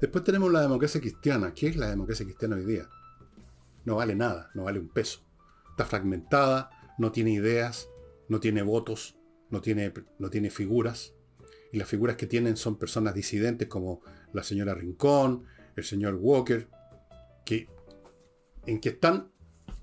[0.00, 1.52] Después tenemos la democracia cristiana.
[1.54, 2.88] ¿Qué es la democracia cristiana hoy día?
[3.84, 5.20] No vale nada, no vale un peso.
[5.70, 7.88] Está fragmentada, no tiene ideas,
[8.28, 9.16] no tiene votos,
[9.50, 11.14] no tiene, no tiene figuras.
[11.72, 14.02] Y las figuras que tienen son personas disidentes como
[14.32, 15.44] la señora Rincón,
[15.76, 16.68] el señor Walker,
[17.44, 17.68] que
[18.66, 19.32] en qué están,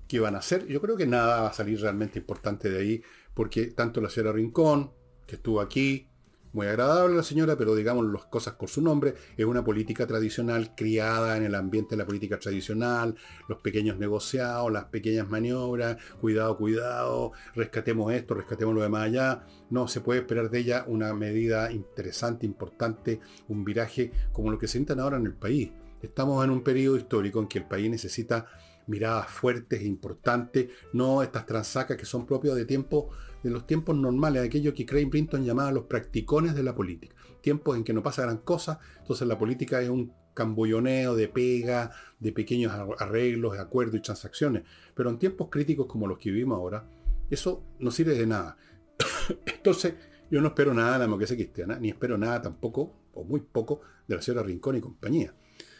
[0.08, 0.66] qué van a hacer.
[0.66, 3.02] Yo creo que nada va a salir realmente importante de ahí,
[3.34, 4.92] porque tanto la señora Rincón,
[5.26, 6.09] que estuvo aquí,
[6.52, 10.74] muy agradable la señora, pero digamos las cosas por su nombre, es una política tradicional
[10.74, 13.14] criada en el ambiente de la política tradicional,
[13.48, 19.46] los pequeños negociados, las pequeñas maniobras, cuidado, cuidado, rescatemos esto, rescatemos lo demás allá.
[19.70, 24.66] No se puede esperar de ella una medida interesante, importante, un viraje como lo que
[24.66, 25.70] se sientan ahora en el país.
[26.02, 28.46] Estamos en un periodo histórico en que el país necesita
[28.86, 33.10] miradas fuertes e importantes, no estas transacas que son propias de tiempo,
[33.42, 37.14] de los tiempos normales, aquello que Craig Brinton llamaba los practicones de la política.
[37.40, 41.90] Tiempos en que no pasa gran cosa, entonces la política es un cambulloneo de pega,
[42.18, 44.62] de pequeños arreglos, de acuerdos y transacciones.
[44.94, 46.88] Pero en tiempos críticos como los que vivimos ahora,
[47.30, 48.56] eso no sirve de nada.
[49.46, 49.94] entonces,
[50.30, 53.80] yo no espero nada de la democracia cristiana, ni espero nada tampoco, o muy poco,
[54.06, 55.34] de la señora Rincón y compañía.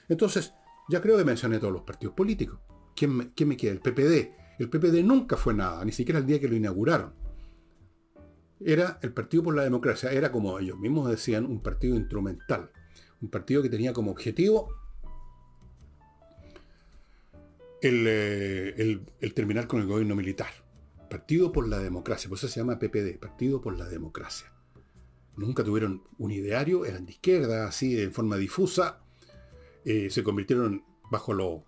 [0.09, 0.53] Entonces,
[0.89, 2.59] ya creo que mencioné todos los partidos políticos.
[2.97, 3.73] ¿Quién me, queda?
[3.73, 4.35] El PPD.
[4.59, 7.15] El PPD nunca fue nada, ni siquiera el día que lo inauguraron.
[8.63, 12.71] Era el Partido por la Democracia, era como ellos mismos decían, un partido instrumental.
[13.23, 14.69] Un partido que tenía como objetivo
[17.81, 19.01] el, eh,
[19.35, 20.51] terminar con el gobierno militar.
[21.09, 24.53] Partido por la Democracia, por eso se llama PPD, Partido por la Democracia.
[25.37, 29.01] Nunca tuvieron un ideario, eran de izquierda, así de forma difusa.
[29.85, 31.65] Eh, se convirtieron bajo lo,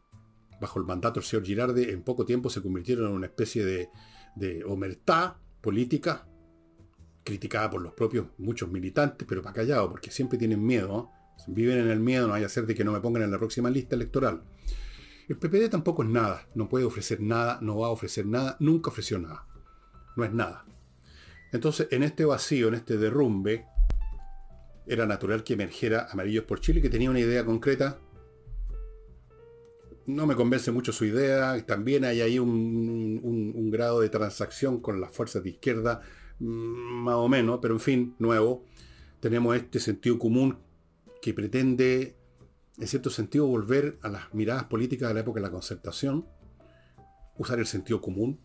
[0.61, 3.89] bajo el mandato del señor Girardi, en poco tiempo se convirtieron en una especie de,
[4.37, 6.29] de omertá política,
[7.25, 11.11] criticada por los propios muchos militantes, pero para callado, porque siempre tienen miedo,
[11.47, 13.39] viven en el miedo, no vaya a ser de que no me pongan en la
[13.39, 14.43] próxima lista electoral.
[15.29, 18.91] El PPD tampoco es nada, no puede ofrecer nada, no va a ofrecer nada, nunca
[18.91, 19.47] ofreció nada,
[20.17, 20.65] no es nada.
[21.53, 23.67] Entonces, en este vacío, en este derrumbe,
[24.87, 27.99] era natural que emergiera Amarillos por Chile, que tenía una idea concreta,
[30.07, 31.65] no me convence mucho su idea.
[31.67, 36.03] También hay ahí un, grado de transacción con las fuerzas de izquierda,
[36.39, 38.65] más o menos, pero en fin, nuevo.
[39.21, 40.59] Tenemos este sentido común
[41.21, 42.17] que pretende,
[42.79, 46.27] en cierto sentido, volver a las miradas políticas de la época de la concertación,
[47.39, 48.41] usar el sentido común,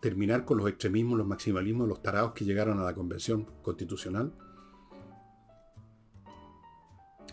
[0.00, 4.32] terminar con los extremismos, los maximalismos, los tarados que llegaron a la convención constitucional.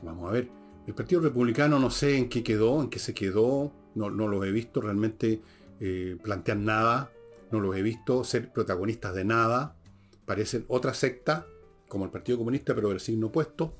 [0.03, 0.49] Vamos a ver.
[0.85, 4.45] El Partido Republicano no sé en qué quedó, en qué se quedó, no, no los
[4.45, 5.41] he visto realmente
[5.79, 6.17] eh,
[6.57, 7.11] nada,
[7.51, 9.75] no los he visto ser protagonistas de nada,
[10.25, 11.47] parecen otra secta,
[11.87, 13.73] como el Partido Comunista, pero del signo opuesto.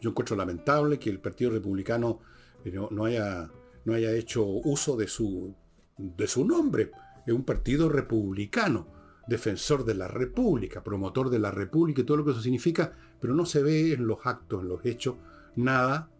[0.00, 2.20] Yo encuentro lamentable que el Partido Republicano
[2.64, 3.50] eh, no, haya,
[3.84, 5.54] no haya hecho uso de su,
[5.96, 6.90] de su nombre.
[7.26, 8.88] Es un partido republicano,
[9.26, 13.34] defensor de la República, promotor de la República y todo lo que eso significa, pero
[13.34, 15.16] no se ve en los actos, en los hechos,
[15.56, 16.10] nada,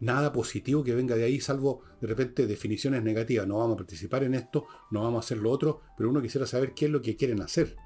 [0.00, 3.46] nada positivo que venga de ahí, salvo de repente definiciones negativas.
[3.46, 6.46] No vamos a participar en esto, no vamos a hacer lo otro, pero uno quisiera
[6.46, 7.76] saber qué es lo que quieren hacer.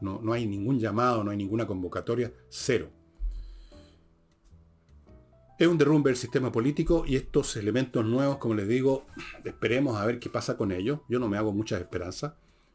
[0.00, 2.90] No, no hay ningún llamado, no hay ninguna convocatoria, cero.
[5.58, 9.06] Es un derrumbe del sistema político y estos elementos nuevos, como les digo,
[9.42, 11.00] esperemos a ver qué pasa con ellos.
[11.08, 12.34] Yo no me hago muchas esperanzas.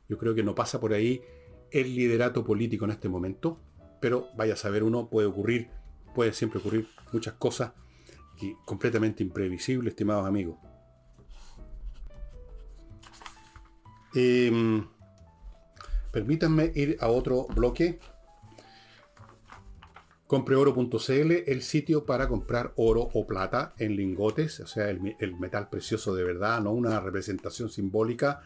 [0.10, 1.22] Yo creo que no pasa por ahí
[1.70, 3.62] el liderato político en este momento,
[4.02, 5.70] pero vaya a saber uno, puede ocurrir
[6.14, 7.74] puede siempre ocurrir muchas cosas
[8.42, 10.58] y completamente imprevisibles, estimados amigos.
[14.14, 14.86] Em,
[16.12, 18.00] permítanme ir a otro bloque.
[20.28, 26.16] Compreoro.cl, el sitio para comprar oro o plata en lingotes, o sea, el, metal precioso
[26.16, 28.42] de verdad, no una representación simbólica,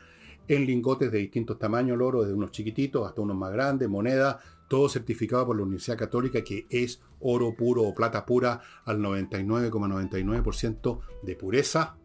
[0.47, 4.39] en lingotes de distintos tamaños, el oro, desde unos chiquititos hasta unos más grandes, moneda,
[4.67, 10.99] todo certificado por la Universidad Católica que es oro puro o plata pura al 99,99%
[11.23, 11.97] de pureza.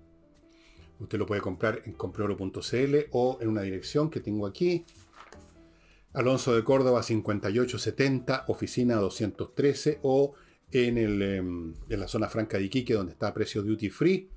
[0.99, 4.85] Usted lo puede comprar en compreoro.cl o en una dirección que tengo aquí.
[6.13, 10.35] Alonso de Córdoba 5870, oficina 213 o
[10.73, 14.29] en, el, em, en la zona franca de Iquique donde está a precio duty free.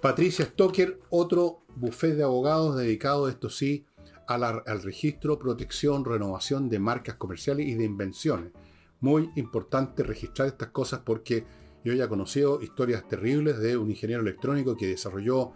[0.00, 3.86] Patricia Stoker, otro buffet de abogados dedicado, esto sí,
[4.26, 8.52] al registro, protección, renovación de marcas comerciales y de invenciones.
[9.00, 11.44] Muy importante registrar estas cosas porque
[11.84, 15.52] yo ya he conocido historias terribles de un ingeniero electrónico que desarrolló,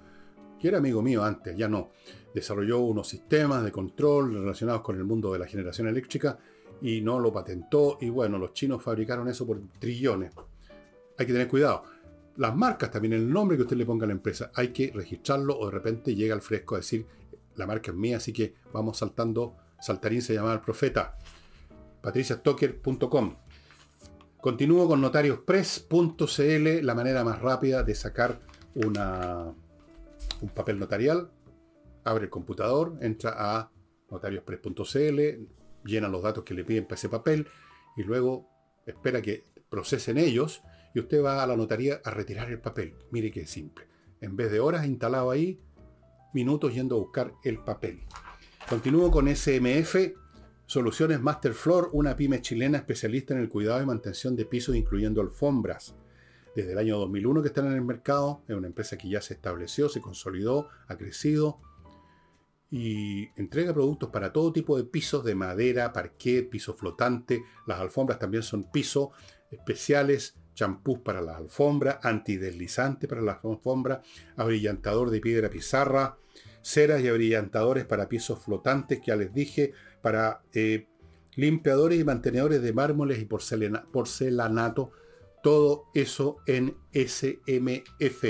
[0.59, 1.93] que era amigo mío antes, ya no,
[2.35, 6.39] desarrolló unos sistemas de control relacionados con el mundo de la generación eléctrica
[6.83, 10.33] y no lo patentó y bueno, los chinos fabricaron eso por trillones.
[11.19, 11.85] Hay que tener cuidado.
[12.37, 15.57] Las marcas, también el nombre que usted le ponga a la empresa, hay que registrarlo
[15.59, 17.07] o de repente llega al fresco a decir
[17.57, 19.57] la marca es mía, así que vamos saltando.
[19.81, 21.19] Saltarín se llama el profeta.
[22.01, 23.37] patriciastocker.com.
[24.41, 28.41] Continúo con notariospress.cl, la manera más rápida de sacar
[28.75, 29.53] una,
[30.41, 31.31] un papel notarial.
[32.05, 33.71] Abre el computador, entra a
[34.11, 35.21] notariospress.cl,
[35.85, 37.49] llena los datos que le piden para ese papel
[37.97, 38.49] y luego
[38.87, 40.63] espera que procesen ellos
[40.95, 42.95] y usted va a la notaría a retirar el papel.
[43.11, 43.87] Mire qué simple.
[44.21, 45.61] En vez de horas instalado ahí,
[46.33, 48.03] minutos yendo a buscar el papel.
[48.69, 49.97] Continúo con SMF,
[50.67, 55.95] Soluciones Masterfloor, una pyme chilena especialista en el cuidado y mantención de pisos, incluyendo alfombras.
[56.57, 59.35] Desde el año 2001 que están en el mercado, es una empresa que ya se
[59.35, 61.61] estableció, se consolidó, ha crecido
[62.71, 67.45] y entrega productos para todo tipo de pisos de madera, parquet, piso flotante.
[67.67, 69.11] Las alfombras también son pisos
[69.51, 74.01] especiales, champús para las alfombras, antideslizante para las alfombras,
[74.37, 76.19] abrillantador de piedra pizarra,
[76.63, 80.89] ceras y abrillantadores para pisos flotantes, que ya les dije, para eh,
[81.37, 84.91] limpiadores y mantenedores de mármoles y porcelanato,
[85.43, 88.25] todo eso en SMF.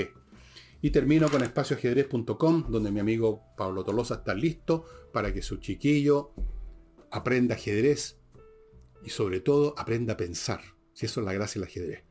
[0.81, 6.33] Y termino con espacioajedrez.com, donde mi amigo Pablo Tolosa está listo para que su chiquillo
[7.09, 8.19] aprenda ajedrez
[9.03, 10.61] y sobre todo aprenda a pensar.
[10.93, 12.06] Si eso es la gracia del ajedrez.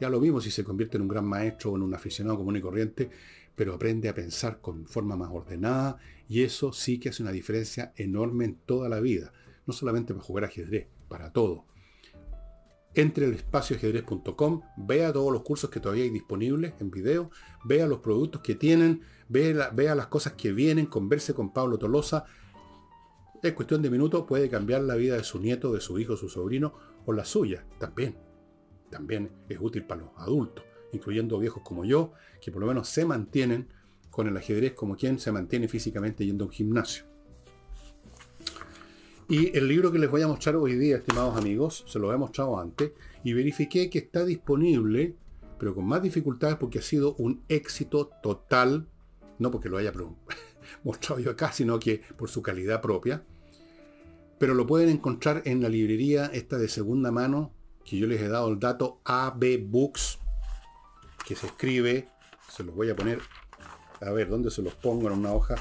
[0.00, 2.56] Ya lo vimos si se convierte en un gran maestro o en un aficionado común
[2.56, 3.10] y corriente,
[3.56, 7.92] pero aprende a pensar con forma más ordenada y eso sí que hace una diferencia
[7.96, 9.32] enorme en toda la vida,
[9.66, 11.64] no solamente para jugar ajedrez, para todo.
[12.94, 17.30] Entre el espacio ajedrez.com, vea todos los cursos que todavía hay disponibles en video,
[17.64, 22.26] vea los productos que tienen, vea, vea las cosas que vienen, converse con Pablo Tolosa.
[23.42, 26.28] Es cuestión de minutos, puede cambiar la vida de su nieto, de su hijo, su
[26.28, 26.74] sobrino
[27.06, 28.27] o la suya también.
[28.90, 33.04] También es útil para los adultos incluyendo viejos como yo, que por lo menos se
[33.04, 33.68] mantienen
[34.10, 37.04] con el ajedrez como quien se mantiene físicamente yendo a un gimnasio.
[39.28, 42.16] Y el libro que les voy a mostrar hoy día, estimados amigos, se lo he
[42.16, 45.16] mostrado antes, y verifiqué que está disponible,
[45.58, 48.88] pero con más dificultades porque ha sido un éxito total,
[49.38, 49.92] no porque lo haya
[50.84, 53.22] mostrado yo acá, sino que por su calidad propia.
[54.38, 57.52] Pero lo pueden encontrar en la librería esta de segunda mano,
[57.88, 60.18] que yo les he dado el dato AB Books,
[61.26, 62.08] que se escribe,
[62.54, 63.20] se los voy a poner,
[64.02, 65.54] a ver, ¿dónde se los pongo en una hoja?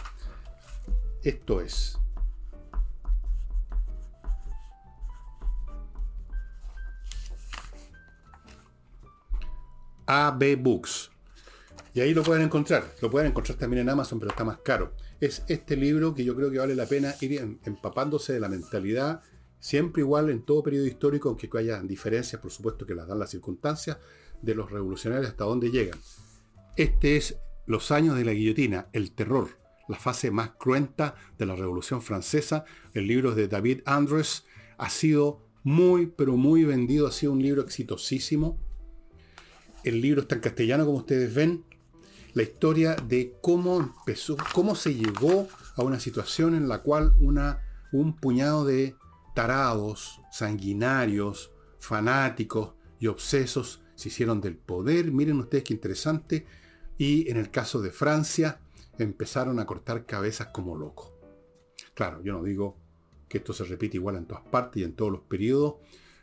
[1.24, 1.98] Esto es.
[10.06, 11.12] AB Books.
[11.94, 12.94] Y ahí lo pueden encontrar.
[13.02, 14.94] Lo pueden encontrar también en Amazon, pero está más caro.
[15.20, 18.50] Es este libro que yo creo que vale la pena ir em, empapándose de la
[18.50, 19.22] mentalidad,
[19.68, 23.32] siempre igual en todo periodo histórico, aunque haya diferencias, por supuesto, que las dan las
[23.32, 23.98] circunstancias,
[24.42, 26.00] de los revolucionarios hasta dónde llegan.
[26.78, 29.60] Este es los años de la guillotina, el terror,
[29.90, 32.64] la fase más cruenta de la Revolución Francesa.
[32.94, 34.46] El libro de David Andres
[34.78, 38.58] ha sido muy, pero muy vendido, ha sido un libro exitosísimo.
[39.84, 41.66] El libro está en castellano, como ustedes ven.
[42.34, 47.60] La historia de cómo empezó, cómo se llegó a una situación en la cual una,
[47.92, 48.96] un puñado de
[49.38, 56.48] tarados, sanguinarios, fanáticos y obsesos se hicieron del poder, miren ustedes qué interesante,
[56.98, 58.60] y en el caso de Francia
[58.98, 61.12] empezaron a cortar cabezas como locos.
[61.94, 62.80] Claro, yo no digo
[63.30, 65.76] que esto se repite igual en todas partes y en todos los periodos,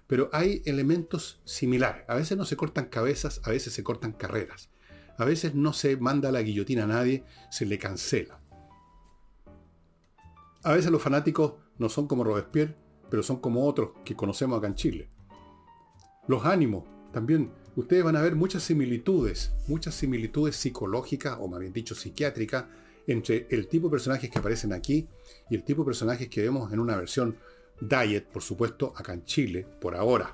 [0.09, 2.03] pero hay elementos similares.
[2.09, 4.71] A veces no se cortan cabezas, a veces se cortan carreras.
[5.19, 8.41] A veces no se manda la guillotina a nadie, se le cancela.
[10.65, 12.75] A veces los fanáticos no son como Robespierre,
[13.11, 15.09] pero son como otros que conocemos acá en Chile.
[16.27, 21.73] Los ánimos también ustedes van a ver muchas similitudes, muchas similitudes psicológicas, o más bien
[21.73, 22.65] dicho psiquiátricas,
[23.07, 25.07] entre el tipo de personajes que aparecen aquí
[25.51, 27.37] y el tipo de personajes que vemos en una versión
[27.81, 30.33] diet, por supuesto, acá en Chile, por ahora.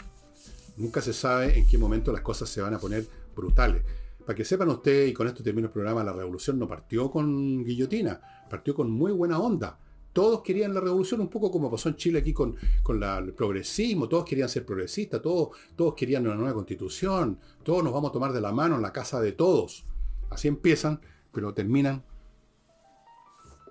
[0.77, 3.83] Nunca se sabe en qué momento las cosas se van a poner brutales.
[4.25, 7.65] Para que sepan ustedes, y con esto termino el programa, la revolución no partió con
[7.65, 9.79] guillotina, partió con muy buena onda
[10.13, 12.57] todos querían la revolución, un poco como pasó en Chile aquí con,
[12.89, 18.11] el progresismo, todos querían ser progresistas, todos, todos querían una nueva constitución, todos nos vamos
[18.11, 19.85] a tomar de la mano en la casa de todos.
[20.31, 21.01] Así empiezan,
[21.33, 22.05] pero terminan,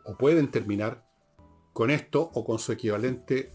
[0.05, 1.05] o pueden terminar,
[1.73, 3.51] con esto o con su equivalente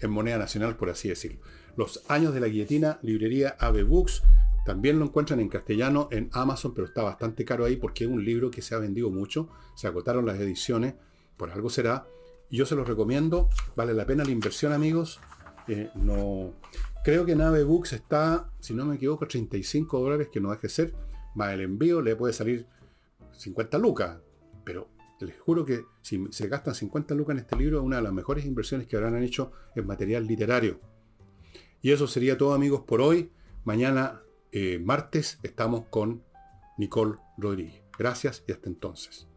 [0.00, 1.40] en moneda nacional, por así decirlo.
[1.76, 4.22] Los años de la guillotina, librería AB Books,
[4.64, 8.24] también lo encuentran en castellano en Amazon, pero está bastante caro ahí porque es un
[8.24, 10.94] libro que se ha vendido mucho, se agotaron las ediciones
[11.36, 12.06] por algo será.
[12.50, 15.20] Yo se los recomiendo, vale la pena la inversión, amigos.
[15.66, 16.52] Eh, no,
[17.02, 20.94] creo que Nave Books está, si no me equivoco, 35 dólares, que no deje ser,
[21.34, 22.66] más el envío le puede salir
[23.32, 24.18] 50 lucas,
[24.64, 24.88] pero
[25.20, 28.12] Les juro que si se gastan 50 lucas en este libro, es una de las
[28.12, 30.80] mejores inversiones que habrán hecho en material literario.
[31.80, 33.30] Y eso sería todo amigos por hoy.
[33.64, 34.22] Mañana,
[34.52, 36.24] eh, martes, estamos con
[36.76, 37.82] Nicole Rodríguez.
[37.96, 39.28] Gracias y hasta entonces.